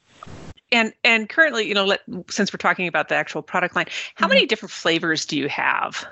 And 0.72 0.92
and 1.04 1.28
currently, 1.28 1.66
you 1.66 1.74
know, 1.74 1.84
let, 1.84 2.00
since 2.28 2.52
we're 2.52 2.58
talking 2.58 2.88
about 2.88 3.08
the 3.08 3.14
actual 3.14 3.42
product 3.42 3.76
line, 3.76 3.86
how 4.14 4.26
mm-hmm. 4.26 4.34
many 4.34 4.46
different 4.46 4.72
flavors 4.72 5.24
do 5.24 5.36
you 5.36 5.48
have? 5.48 6.04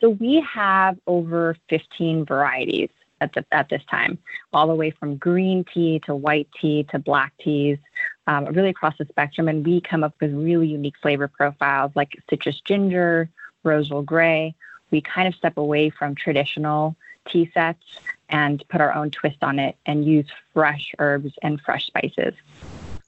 So 0.00 0.10
we 0.10 0.40
have 0.52 0.98
over 1.06 1.56
15 1.68 2.24
varieties 2.24 2.88
at, 3.20 3.34
the, 3.34 3.44
at 3.52 3.68
this 3.68 3.82
time, 3.90 4.18
all 4.52 4.66
the 4.66 4.74
way 4.74 4.90
from 4.90 5.16
green 5.16 5.64
tea 5.64 6.00
to 6.06 6.14
white 6.14 6.48
tea 6.58 6.84
to 6.84 6.98
black 6.98 7.32
teas, 7.38 7.78
um, 8.26 8.46
really 8.46 8.70
across 8.70 8.96
the 8.98 9.04
spectrum. 9.04 9.48
And 9.48 9.64
we 9.64 9.80
come 9.80 10.02
up 10.02 10.14
with 10.20 10.32
really 10.32 10.68
unique 10.68 10.96
flavor 11.00 11.28
profiles 11.28 11.92
like 11.94 12.18
citrus 12.28 12.60
ginger, 12.62 13.28
rose 13.62 13.90
rosal 13.90 14.02
gray. 14.02 14.54
We 14.90 15.00
kind 15.00 15.28
of 15.28 15.34
step 15.34 15.56
away 15.56 15.90
from 15.90 16.14
traditional 16.14 16.96
tea 17.28 17.50
sets 17.52 17.84
and 18.28 18.64
put 18.68 18.80
our 18.80 18.92
own 18.94 19.10
twist 19.10 19.42
on 19.42 19.58
it 19.58 19.76
and 19.86 20.04
use 20.04 20.26
fresh 20.54 20.92
herbs 20.98 21.32
and 21.42 21.60
fresh 21.60 21.86
spices. 21.86 22.34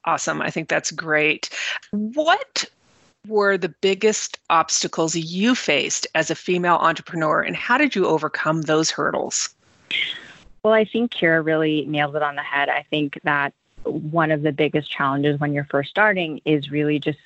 Awesome. 0.05 0.43
I 0.43 0.51
think 0.51 0.69
that's 0.69 0.91
great. 0.91 1.51
What 1.91 2.65
were 3.29 3.57
the 3.57 3.69
biggest 3.69 4.39
obstacles 4.51 5.15
you 5.15 5.55
faced 5.55 6.07
as 6.15 6.31
a 6.31 6.35
female 6.35 6.77
entrepreneur, 6.77 7.41
and 7.41 7.55
how 7.55 7.79
did 7.79 7.95
you 7.95 8.07
overcome 8.07 8.63
those 8.63 8.91
hurdles? 8.91 9.55
Well, 10.63 10.75
I 10.75 10.85
think 10.85 11.13
Kira 11.13 11.45
really 11.45 11.85
nailed 11.87 12.17
it 12.17 12.23
on 12.23 12.37
the 12.37 12.43
head. 12.43 12.69
I 12.69 12.85
think 12.91 13.21
that 13.25 13.53
one 13.85 14.31
of 14.31 14.43
the 14.43 14.53
biggest 14.53 14.91
challenges 14.91 15.39
when 15.41 15.53
you're 15.53 15.65
first 15.65 15.91
starting 15.91 16.41
is 16.45 16.71
really 16.71 16.99
just 16.99 17.19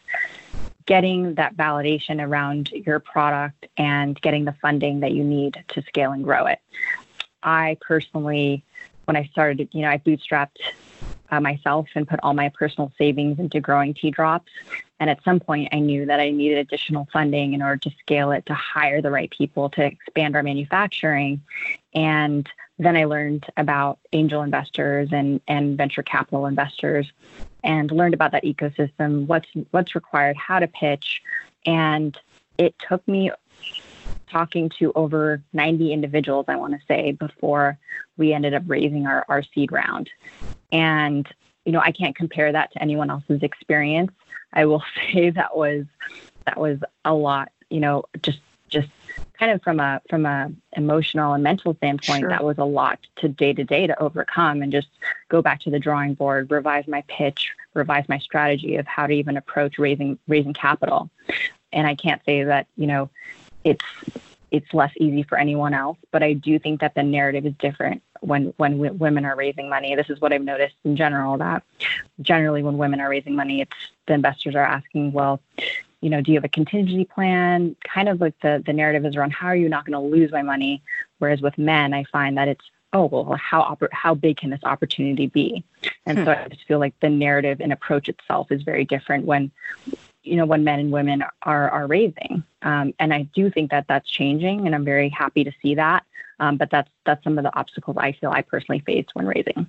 getting 0.87 1.35
that 1.35 1.57
validation 1.57 2.25
around 2.25 2.71
your 2.71 3.01
product 3.01 3.67
and 3.77 4.21
getting 4.21 4.45
the 4.45 4.53
funding 4.53 5.01
that 5.01 5.13
you 5.13 5.25
need 5.25 5.63
to 5.69 5.83
scale 5.83 6.13
and 6.13 6.25
grow 6.25 6.47
it. 6.47 6.61
I 7.43 7.77
personally, 7.81 8.63
when 9.05 9.17
I 9.17 9.25
started, 9.27 9.69
you 9.73 9.83
know, 9.83 9.91
I 9.91 9.99
bootstrapped 9.99 10.59
uh, 11.31 11.41
myself 11.41 11.89
and 11.95 12.09
put 12.09 12.21
all 12.23 12.35
my 12.35 12.49
personal 12.51 12.93
savings 12.99 13.39
into 13.39 13.61
growing 13.61 13.95
tea 13.95 14.11
drops. 14.11 14.51
And 14.99 15.11
at 15.11 15.23
some 15.25 15.41
point, 15.41 15.69
I 15.73 15.79
knew 15.79 16.07
that 16.07 16.21
I 16.21 16.31
needed 16.31 16.59
additional 16.59 17.09
funding 17.13 17.53
in 17.53 17.63
order 17.63 17.77
to 17.79 17.91
scale 18.01 18.31
it, 18.33 18.47
to 18.47 18.55
hire 18.55 19.03
the 19.03 19.11
right 19.11 19.31
people, 19.31 19.69
to 19.71 19.85
expand 19.85 20.37
our 20.37 20.43
manufacturing. 20.43 21.43
And 21.95 22.49
then 22.79 22.97
I 22.97 23.05
learned 23.05 23.47
about 23.57 23.99
angel 24.13 24.43
investors 24.43 25.11
and, 25.13 25.41
and 25.49 25.77
venture 25.77 26.03
capital 26.03 26.47
investors 26.47 27.11
and 27.65 27.91
learned 27.91 28.15
about 28.15 28.33
that 28.33 28.45
ecosystem, 28.45 29.27
what's 29.27 29.49
what's 29.71 29.95
required, 29.95 30.37
how 30.37 30.59
to 30.59 30.69
pitch. 30.69 31.23
And 31.67 32.17
it 32.59 32.75
took 32.79 33.07
me 33.09 33.31
talking 34.31 34.71
to 34.79 34.93
over 34.95 35.43
90 35.53 35.93
individuals, 35.93 36.47
I 36.49 36.57
want 36.57 36.75
to 36.75 36.81
say, 36.87 37.13
before 37.13 37.79
we 38.17 38.33
ended 38.33 38.55
up 38.55 38.63
raising 38.67 39.07
our, 39.07 39.25
our 39.29 39.43
seed 39.43 39.73
round. 39.73 40.11
And, 40.73 41.27
you 41.65 41.73
know, 41.73 41.81
I 41.81 41.93
can't 41.93 42.17
compare 42.17 42.53
that 42.53 42.73
to 42.73 42.83
anyone 42.83 43.11
else's 43.11 43.43
experience. 43.43 44.13
I 44.53 44.65
will 44.67 44.83
say 45.13 45.31
that 45.31 45.57
was 45.57 45.85
that 46.47 46.59
was 46.59 46.79
a 47.05 47.13
lot, 47.13 47.51
you 47.71 47.81
know, 47.81 48.05
just 48.23 48.39
just 48.69 48.89
kind 49.39 49.53
of 49.53 49.63
from 49.63 49.81
a 49.81 50.01
from 50.09 50.27
a 50.27 50.51
emotional 50.77 51.35
and 51.35 51.43
mental 51.43 51.75
standpoint 51.75 52.21
sure. 52.21 52.29
that 52.29 52.45
was 52.45 52.59
a 52.59 52.65
lot 52.65 52.99
to 53.17 53.29
day 53.29 53.53
to 53.53 53.65
day 53.65 53.87
to 53.87 54.01
overcome 54.03 54.63
and 54.63 54.73
just 54.73 54.89
go 55.29 55.43
back 55.43 55.61
to 55.61 55.71
the 55.71 55.79
drawing 55.79 56.15
board 56.15 56.51
revise 56.51 56.87
my 56.89 57.03
pitch 57.09 57.53
revise 57.75 58.09
my 58.09 58.19
strategy 58.19 58.77
of 58.77 58.87
how 58.87 59.07
to 59.07 59.13
even 59.13 59.37
approach 59.37 59.79
raising 59.79 60.19
raising 60.27 60.55
capital 60.55 61.11
and 61.73 61.87
i 61.87 61.95
can't 61.95 62.23
say 62.25 62.45
that 62.45 62.67
you 62.77 62.87
know 62.87 63.09
it's 63.65 63.85
it's 64.51 64.73
less 64.73 64.93
easy 64.99 65.23
for 65.23 65.39
anyone 65.39 65.75
else 65.75 65.99
but 66.13 66.23
i 66.23 66.33
do 66.33 66.59
think 66.59 66.81
that 66.81 66.95
the 66.95 67.03
narrative 67.03 67.47
is 67.47 67.55
different 67.59 68.03
when 68.21 68.53
when 68.57 68.73
w- 68.73 68.93
women 68.93 69.25
are 69.25 69.37
raising 69.37 69.69
money 69.69 69.95
this 69.95 70.11
is 70.11 70.21
what 70.21 70.33
i've 70.33 70.43
noticed 70.43 70.75
in 70.85 70.97
general 70.97 71.37
that 71.37 71.63
generally 72.21 72.63
when 72.63 72.79
women 72.79 73.01
are 73.01 73.11
raising 73.11 73.35
money 73.35 73.61
it's 73.61 73.77
the 74.07 74.15
investors 74.15 74.55
are 74.55 74.65
asking 74.65 75.13
well 75.13 75.41
you 76.01 76.11
know, 76.11 76.21
do 76.21 76.31
you 76.31 76.37
have 76.37 76.45
a 76.45 76.49
contingency 76.49 77.05
plan? 77.05 77.75
Kind 77.83 78.09
of 78.09 78.21
like 78.21 78.39
the, 78.41 78.63
the 78.65 78.73
narrative 78.73 79.05
is 79.07 79.17
around 79.17 79.33
how 79.33 79.49
are 79.49 79.57
you 79.57 79.69
not 79.69 79.87
going 79.87 80.01
to 80.01 80.17
lose 80.17 80.31
my 80.31 80.43
money? 80.43 80.83
Whereas 81.19 81.41
with 81.41 81.57
men, 81.59 81.95
I 81.95 82.05
find 82.05 82.37
that 82.39 82.49
it's, 82.49 82.65
oh, 82.93 83.07
well, 83.07 83.37
how, 83.37 83.77
how 83.93 84.15
big 84.15 84.37
can 84.37 84.51
this 84.51 84.63
opportunity 84.63 85.27
be? 85.27 85.65
And 86.05 86.19
hmm. 86.19 86.25
so 86.25 86.31
I 86.33 86.49
just 86.49 86.65
feel 86.65 86.79
like 86.79 86.95
the 87.01 87.11
narrative 87.11 87.61
and 87.61 87.73
approach 87.73 88.09
itself 88.09 88.53
is 88.53 88.63
very 88.63 88.85
different 88.85 89.25
when, 89.25 89.51
you 90.27 90.37
know, 90.37 90.47
when 90.47 90.65
men 90.65 90.81
and 90.81 90.93
women 90.93 91.23
are, 91.43 91.71
are 91.71 91.87
raising. 91.87 92.43
Um, 92.63 92.93
and 92.99 93.15
I 93.15 93.23
do 93.35 93.51
think 93.51 93.71
that 93.71 93.87
that's 93.89 94.09
changing, 94.11 94.67
and 94.67 94.75
I'm 94.75 94.85
very 94.85 95.09
happy 95.09 95.45
to 95.45 95.53
see 95.63 95.75
that. 95.77 96.05
Um, 96.39 96.59
but 96.59 96.71
that's 96.71 96.91
that's 97.07 97.25
some 97.25 97.39
of 97.39 97.45
the 97.45 97.57
obstacles 97.57 97.97
I 97.99 98.13
feel 98.13 98.31
I 98.31 98.43
personally 98.43 98.81
faced 98.81 99.15
when 99.15 99.27
raising. 99.27 99.67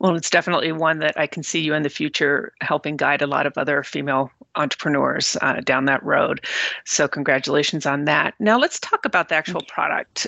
Well, 0.00 0.14
it's 0.16 0.28
definitely 0.28 0.70
one 0.70 0.98
that 0.98 1.18
I 1.18 1.26
can 1.26 1.42
see 1.42 1.60
you 1.60 1.72
in 1.72 1.82
the 1.82 1.88
future 1.88 2.52
helping 2.60 2.98
guide 2.98 3.22
a 3.22 3.26
lot 3.26 3.46
of 3.46 3.56
other 3.56 3.82
female 3.82 4.30
entrepreneurs 4.54 5.38
uh, 5.40 5.60
down 5.60 5.86
that 5.86 6.02
road. 6.02 6.44
So 6.84 7.08
congratulations 7.08 7.86
on 7.86 8.04
that. 8.04 8.34
Now 8.38 8.58
let's 8.58 8.78
talk 8.78 9.06
about 9.06 9.30
the 9.30 9.34
actual 9.34 9.62
product 9.62 10.26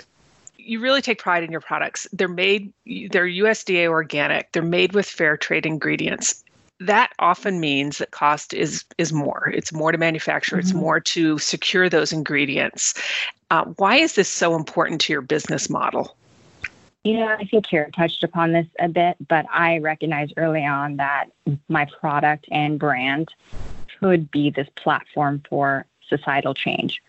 you 0.58 0.80
really 0.80 1.00
take 1.00 1.20
pride 1.20 1.44
in 1.44 1.52
your 1.52 1.60
products. 1.60 2.08
They're 2.12 2.26
made, 2.26 2.72
they're 2.84 3.28
USDA 3.28 3.86
organic. 3.86 4.50
They're 4.50 4.62
made 4.62 4.94
with 4.94 5.06
fair 5.06 5.36
trade 5.36 5.64
ingredients 5.64 6.42
that 6.80 7.12
often 7.18 7.60
means 7.60 7.98
that 7.98 8.10
cost 8.10 8.52
is 8.52 8.84
is 8.98 9.12
more. 9.12 9.50
It's 9.54 9.72
more 9.72 9.92
to 9.92 9.98
manufacture. 9.98 10.56
Mm-hmm. 10.56 10.60
it's 10.60 10.74
more 10.74 11.00
to 11.00 11.38
secure 11.38 11.88
those 11.88 12.12
ingredients. 12.12 12.94
Uh, 13.50 13.64
why 13.76 13.96
is 13.96 14.14
this 14.14 14.28
so 14.28 14.54
important 14.56 15.00
to 15.02 15.12
your 15.12 15.22
business 15.22 15.70
model? 15.70 16.16
You 17.04 17.18
know 17.18 17.28
i 17.28 17.44
think 17.44 17.66
Kira 17.66 17.92
touched 17.94 18.24
upon 18.24 18.50
this 18.50 18.66
a 18.80 18.88
bit 18.88 19.16
but 19.28 19.46
i 19.52 19.78
recognized 19.78 20.34
early 20.36 20.64
on 20.66 20.96
that 20.96 21.26
my 21.68 21.84
product 22.00 22.46
and 22.50 22.80
brand 22.80 23.28
could 24.00 24.28
be 24.30 24.50
this 24.50 24.68
platform 24.74 25.40
for 25.48 25.86
societal 26.08 26.52
change. 26.52 27.00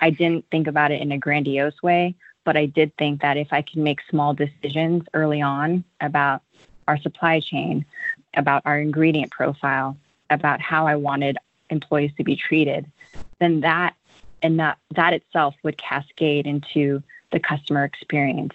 I 0.00 0.10
didn't 0.10 0.44
think 0.50 0.66
about 0.66 0.92
it 0.92 1.02
in 1.02 1.10
a 1.10 1.18
grandiose 1.18 1.82
way 1.82 2.14
but 2.44 2.56
i 2.56 2.66
did 2.66 2.96
think 2.96 3.22
that 3.22 3.36
if 3.36 3.48
i 3.52 3.60
could 3.60 3.78
make 3.78 4.00
small 4.08 4.34
decisions 4.34 5.02
early 5.14 5.42
on 5.42 5.82
about 6.00 6.42
our 6.86 6.98
supply 6.98 7.40
chain 7.40 7.84
about 8.34 8.62
our 8.64 8.78
ingredient 8.78 9.30
profile, 9.30 9.96
about 10.30 10.60
how 10.60 10.86
I 10.86 10.96
wanted 10.96 11.38
employees 11.70 12.12
to 12.16 12.24
be 12.24 12.36
treated, 12.36 12.90
then 13.38 13.60
that 13.60 13.94
and 14.42 14.58
that 14.58 14.78
that 14.94 15.12
itself 15.12 15.54
would 15.62 15.76
cascade 15.76 16.46
into 16.46 17.02
the 17.32 17.40
customer 17.40 17.84
experience, 17.84 18.54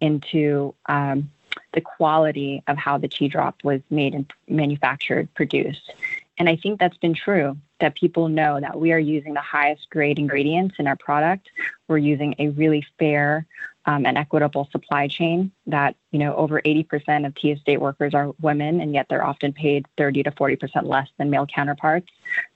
into 0.00 0.74
um, 0.86 1.30
the 1.72 1.80
quality 1.80 2.62
of 2.66 2.76
how 2.76 2.98
the 2.98 3.08
tea 3.08 3.28
drop 3.28 3.56
was 3.64 3.80
made 3.90 4.14
and 4.14 4.30
manufactured, 4.48 5.32
produced. 5.34 5.92
And 6.38 6.48
I 6.48 6.56
think 6.56 6.80
that's 6.80 6.96
been 6.96 7.14
true 7.14 7.56
that 7.80 7.94
people 7.94 8.28
know 8.28 8.60
that 8.60 8.78
we 8.78 8.92
are 8.92 8.98
using 8.98 9.34
the 9.34 9.40
highest 9.40 9.90
grade 9.90 10.18
ingredients 10.18 10.76
in 10.78 10.86
our 10.86 10.96
product. 10.96 11.50
We're 11.86 11.98
using 11.98 12.34
a 12.38 12.48
really 12.48 12.84
fair 12.98 13.46
an 13.86 14.16
equitable 14.16 14.68
supply 14.72 15.08
chain 15.08 15.52
that 15.66 15.96
you 16.10 16.18
know 16.18 16.34
over 16.36 16.60
80% 16.62 17.26
of 17.26 17.34
tea 17.34 17.52
estate 17.52 17.80
workers 17.80 18.14
are 18.14 18.32
women 18.40 18.80
and 18.80 18.94
yet 18.94 19.06
they're 19.08 19.24
often 19.24 19.52
paid 19.52 19.86
30 19.98 20.22
to 20.24 20.30
40% 20.30 20.86
less 20.86 21.08
than 21.18 21.30
male 21.30 21.46
counterparts. 21.46 22.08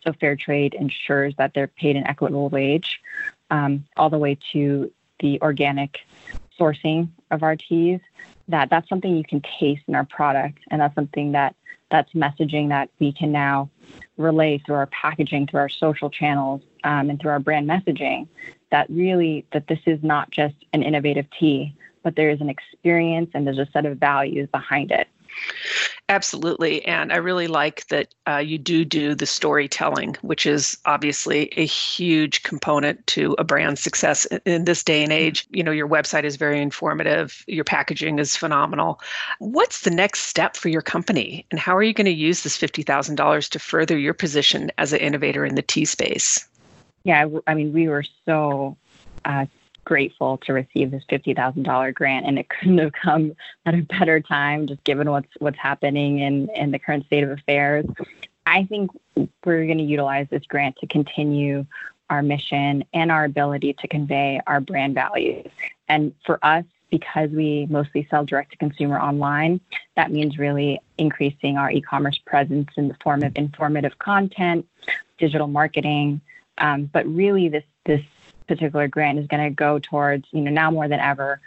So 0.05 0.13
fair 0.15 0.37
trade 0.37 0.75
ensures 0.75 1.35
that 1.37 1.53
they're 1.55 1.67
paid 1.67 1.97
an 1.97 2.07
equitable 2.07 2.49
wage 2.49 3.01
um, 3.51 3.85
all 3.97 4.11
the 4.11 4.19
way 4.19 4.39
to 4.53 4.91
the 5.21 5.41
organic 5.43 5.99
sourcing 6.59 7.09
of 7.31 7.43
our 7.43 7.57
teas. 7.57 8.01
That 8.49 8.71
that's 8.71 8.89
something 8.89 9.15
you 9.15 9.25
can 9.25 9.43
taste 9.59 9.83
in 9.87 9.95
our 9.95 10.05
product 10.05 10.59
and 10.71 10.81
that's 10.81 10.95
something 10.95 11.33
that 11.33 11.55
that's 11.91 12.13
messaging 12.13 12.69
that 12.69 12.91
we 12.99 13.13
can 13.13 13.33
now 13.33 13.71
relay 14.17 14.59
through 14.59 14.77
our 14.77 14.87
packaging 14.87 15.47
through 15.47 15.61
our 15.61 15.69
social 15.69 16.11
channels 16.11 16.63
um, 16.85 17.11
and 17.11 17.21
through 17.21 17.31
our 17.31 17.41
brand 17.41 17.69
messaging 17.69 18.29
that 18.71 18.89
really 18.91 19.47
that 19.53 19.67
this 19.69 19.81
is 19.87 20.03
not 20.03 20.31
just 20.31 20.55
an 20.73 20.83
innovative 20.83 21.27
tea 21.39 21.75
but 22.03 22.17
there 22.17 22.31
is 22.31 22.41
an 22.41 22.49
experience 22.49 23.31
and 23.35 23.47
there's 23.47 23.59
a 23.59 23.69
set 23.73 23.85
of 23.85 23.99
values 23.99 24.49
behind 24.51 24.91
it 24.91 25.09
Absolutely. 26.11 26.83
And 26.87 27.13
I 27.13 27.17
really 27.17 27.49
like 27.49 27.87
that 27.89 28.15
uh, 28.27 28.39
you 28.39 28.57
do 28.57 28.85
do 28.85 29.15
the 29.15 29.27
storytelling, 29.27 30.17
which 30.23 30.47
is 30.47 30.79
obviously 30.87 31.53
a 31.59 31.67
huge 31.67 32.43
component 32.45 33.07
to 33.09 33.35
a 33.39 33.45
brand's 33.45 33.83
success 33.83 34.25
in 34.47 34.65
this 34.65 34.83
day 34.83 35.03
and 35.03 35.13
age. 35.13 35.47
You 35.51 35.63
know, 35.63 35.71
your 35.71 35.89
website 35.89 36.25
is 36.25 36.37
very 36.37 36.63
informative, 36.63 37.45
your 37.47 37.65
packaging 37.65 38.19
is 38.19 38.37
phenomenal. 38.37 39.01
What's 39.39 39.83
the 39.83 39.91
next 39.91 40.21
step 40.21 40.57
for 40.57 40.71
your 40.71 40.83
company? 40.83 41.45
And 41.51 41.61
how 41.61 41.77
are 41.77 41.83
you 41.83 41.93
going 41.93 42.07
to 42.07 42.11
use 42.11 42.43
this 42.43 42.57
$50,000 42.57 43.51
to 43.51 43.59
further 43.59 43.99
your 43.99 44.15
position 44.15 44.73
as 44.79 44.95
an 44.95 45.01
innovator 45.01 45.45
in 45.45 45.57
the 45.57 45.63
tea 45.63 45.85
space? 45.85 46.49
Yeah, 47.05 47.27
I 47.47 47.55
mean, 47.55 47.73
we 47.73 47.89
were 47.89 48.05
so 48.25 48.77
uh, 49.25 49.47
grateful 49.85 50.37
to 50.39 50.53
receive 50.53 50.91
this 50.91 51.05
fifty 51.09 51.35
thousand 51.35 51.63
dollar 51.63 51.93
grant, 51.93 52.27
and 52.27 52.39
it 52.39 52.49
couldn't 52.49 52.79
have 52.79 52.93
come 52.93 53.33
at 53.67 53.75
a 53.75 53.83
better 53.83 54.21
time, 54.21 54.67
just 54.67 54.85
given 54.85 55.11
what's 55.11 55.31
what's 55.39 55.59
happening 55.59 56.19
in 56.21 56.49
in 56.55 56.71
the 56.71 56.79
current 56.79 57.07
state 57.07 57.25
of 57.25 57.31
affairs. 57.31 57.87
I 58.47 58.65
think 58.65 58.91
we're 59.45 59.67
going 59.67 59.79
to 59.79 59.85
utilize 59.85 60.27
this 60.31 60.45
grant 60.47 60.77
to 60.81 60.87
continue 60.87 61.67
our 62.11 62.23
mission 62.23 62.85
and 62.95 63.13
our 63.13 63.25
ability 63.25 63.75
to 63.75 63.89
convey 63.89 64.41
our 64.47 64.61
brand 64.61 64.95
values. 64.95 65.47
And 65.89 66.15
for 66.25 66.39
us, 66.43 66.65
because 66.91 67.31
we 67.31 67.67
mostly 67.69 68.07
sell 68.11 68.25
direct 68.25 68.53
to 68.53 68.57
consumer 68.57 68.99
online, 68.99 69.61
that 69.97 70.11
means 70.11 70.39
really 70.39 70.81
increasing 70.97 71.59
our 71.59 71.71
e 71.71 71.81
commerce 71.81 72.19
presence 72.27 72.71
in 72.77 72.89
the 72.89 72.97
form 73.03 73.23
of 73.23 73.37
informative 73.37 73.99
content, 73.99 74.67
digital 75.19 75.49
marketing. 75.49 76.21
Um, 76.59 76.85
but 76.87 77.07
really, 77.07 77.49
this 77.49 77.65
this 77.85 78.03
particular 78.47 78.89
grant 78.89 79.19
is 79.19 79.27
going 79.27 79.45
to 79.45 79.55
go 79.55 79.79
towards, 79.79 80.27
you 80.33 80.41
know, 80.41 80.51
now 80.51 80.71
more 80.71 80.89
than 80.89 81.01
ever, 81.01 81.41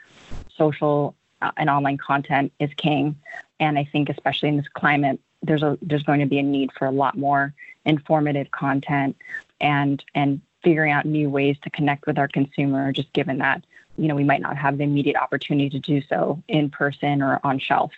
social 0.55 1.15
uh, 1.41 1.51
and 1.57 1.69
online 1.69 1.97
content 1.97 2.53
is 2.59 2.69
king. 2.77 3.15
And 3.59 3.77
I 3.77 3.83
think 3.91 4.09
especially 4.09 4.49
in 4.49 4.57
this 4.57 4.67
climate, 4.73 5.19
there's 5.41 5.63
a 5.63 5.77
there's 5.81 6.03
going 6.03 6.19
to 6.19 6.25
be 6.25 6.39
a 6.39 6.43
need 6.43 6.71
for 6.77 6.85
a 6.85 6.91
lot 6.91 7.17
more 7.17 7.53
informative 7.85 8.51
content 8.51 9.17
and 9.59 10.03
and 10.13 10.41
figuring 10.63 10.91
out 10.91 11.05
new 11.05 11.29
ways 11.29 11.57
to 11.63 11.69
connect 11.71 12.05
with 12.05 12.19
our 12.19 12.27
consumer, 12.27 12.91
just 12.91 13.11
given 13.13 13.39
that 13.39 13.63
you 13.97 14.07
know 14.07 14.15
we 14.15 14.23
might 14.23 14.41
not 14.41 14.57
have 14.57 14.77
the 14.77 14.83
immediate 14.83 15.15
opportunity 15.15 15.69
to 15.69 15.79
do 15.79 16.01
so 16.01 16.41
in 16.47 16.69
person 16.69 17.21
or 17.21 17.39
on 17.43 17.59
shelf. 17.59 17.91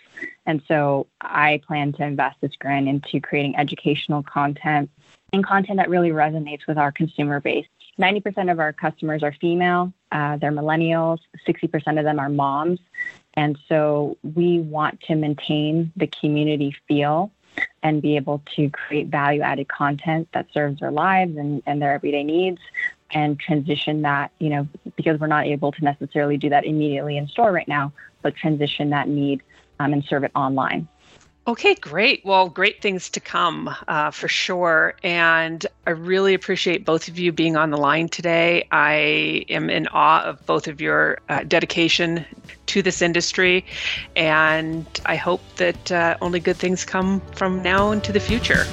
And 0.46 0.62
so 0.66 1.06
I 1.20 1.60
plan 1.66 1.92
to 1.94 2.04
invest 2.04 2.36
this 2.40 2.56
grant 2.58 2.88
into 2.88 3.20
creating 3.20 3.56
educational 3.56 4.22
content 4.22 4.90
and 5.34 5.44
content 5.44 5.78
that 5.78 5.90
really 5.90 6.10
resonates 6.10 6.66
with 6.66 6.78
our 6.78 6.92
consumer 6.92 7.40
base. 7.40 7.66
90% 7.98 8.50
of 8.50 8.58
our 8.58 8.72
customers 8.72 9.22
are 9.22 9.34
female, 9.40 9.92
uh, 10.10 10.36
they're 10.36 10.52
millennials, 10.52 11.18
60% 11.46 11.98
of 11.98 12.04
them 12.04 12.18
are 12.18 12.28
moms. 12.28 12.80
And 13.34 13.58
so 13.68 14.16
we 14.22 14.60
want 14.60 15.00
to 15.02 15.14
maintain 15.14 15.92
the 15.96 16.06
community 16.06 16.74
feel 16.88 17.30
and 17.82 18.02
be 18.02 18.16
able 18.16 18.42
to 18.56 18.70
create 18.70 19.08
value 19.08 19.42
added 19.42 19.68
content 19.68 20.28
that 20.32 20.46
serves 20.52 20.80
their 20.80 20.90
lives 20.90 21.36
and, 21.36 21.62
and 21.66 21.80
their 21.80 21.92
everyday 21.92 22.24
needs 22.24 22.60
and 23.10 23.38
transition 23.38 24.02
that, 24.02 24.32
you 24.38 24.48
know, 24.48 24.66
because 24.96 25.20
we're 25.20 25.26
not 25.26 25.46
able 25.46 25.70
to 25.70 25.84
necessarily 25.84 26.36
do 26.36 26.48
that 26.48 26.64
immediately 26.64 27.16
in 27.16 27.28
store 27.28 27.52
right 27.52 27.68
now, 27.68 27.92
but 28.22 28.34
transition 28.34 28.90
that 28.90 29.08
need 29.08 29.42
um, 29.78 29.92
and 29.92 30.04
serve 30.04 30.24
it 30.24 30.32
online. 30.34 30.88
Okay, 31.46 31.74
great. 31.74 32.24
Well, 32.24 32.48
great 32.48 32.80
things 32.80 33.10
to 33.10 33.20
come 33.20 33.74
uh, 33.86 34.10
for 34.10 34.28
sure. 34.28 34.94
And 35.02 35.66
I 35.86 35.90
really 35.90 36.32
appreciate 36.32 36.86
both 36.86 37.06
of 37.06 37.18
you 37.18 37.32
being 37.32 37.54
on 37.54 37.68
the 37.68 37.76
line 37.76 38.08
today. 38.08 38.66
I 38.72 39.44
am 39.50 39.68
in 39.68 39.86
awe 39.88 40.22
of 40.22 40.44
both 40.46 40.68
of 40.68 40.80
your 40.80 41.18
uh, 41.28 41.44
dedication 41.44 42.24
to 42.66 42.80
this 42.80 43.02
industry. 43.02 43.66
And 44.16 44.86
I 45.04 45.16
hope 45.16 45.42
that 45.56 45.92
uh, 45.92 46.16
only 46.22 46.40
good 46.40 46.56
things 46.56 46.82
come 46.82 47.20
from 47.34 47.62
now 47.62 47.90
into 47.90 48.10
the 48.10 48.20
future. 48.20 48.64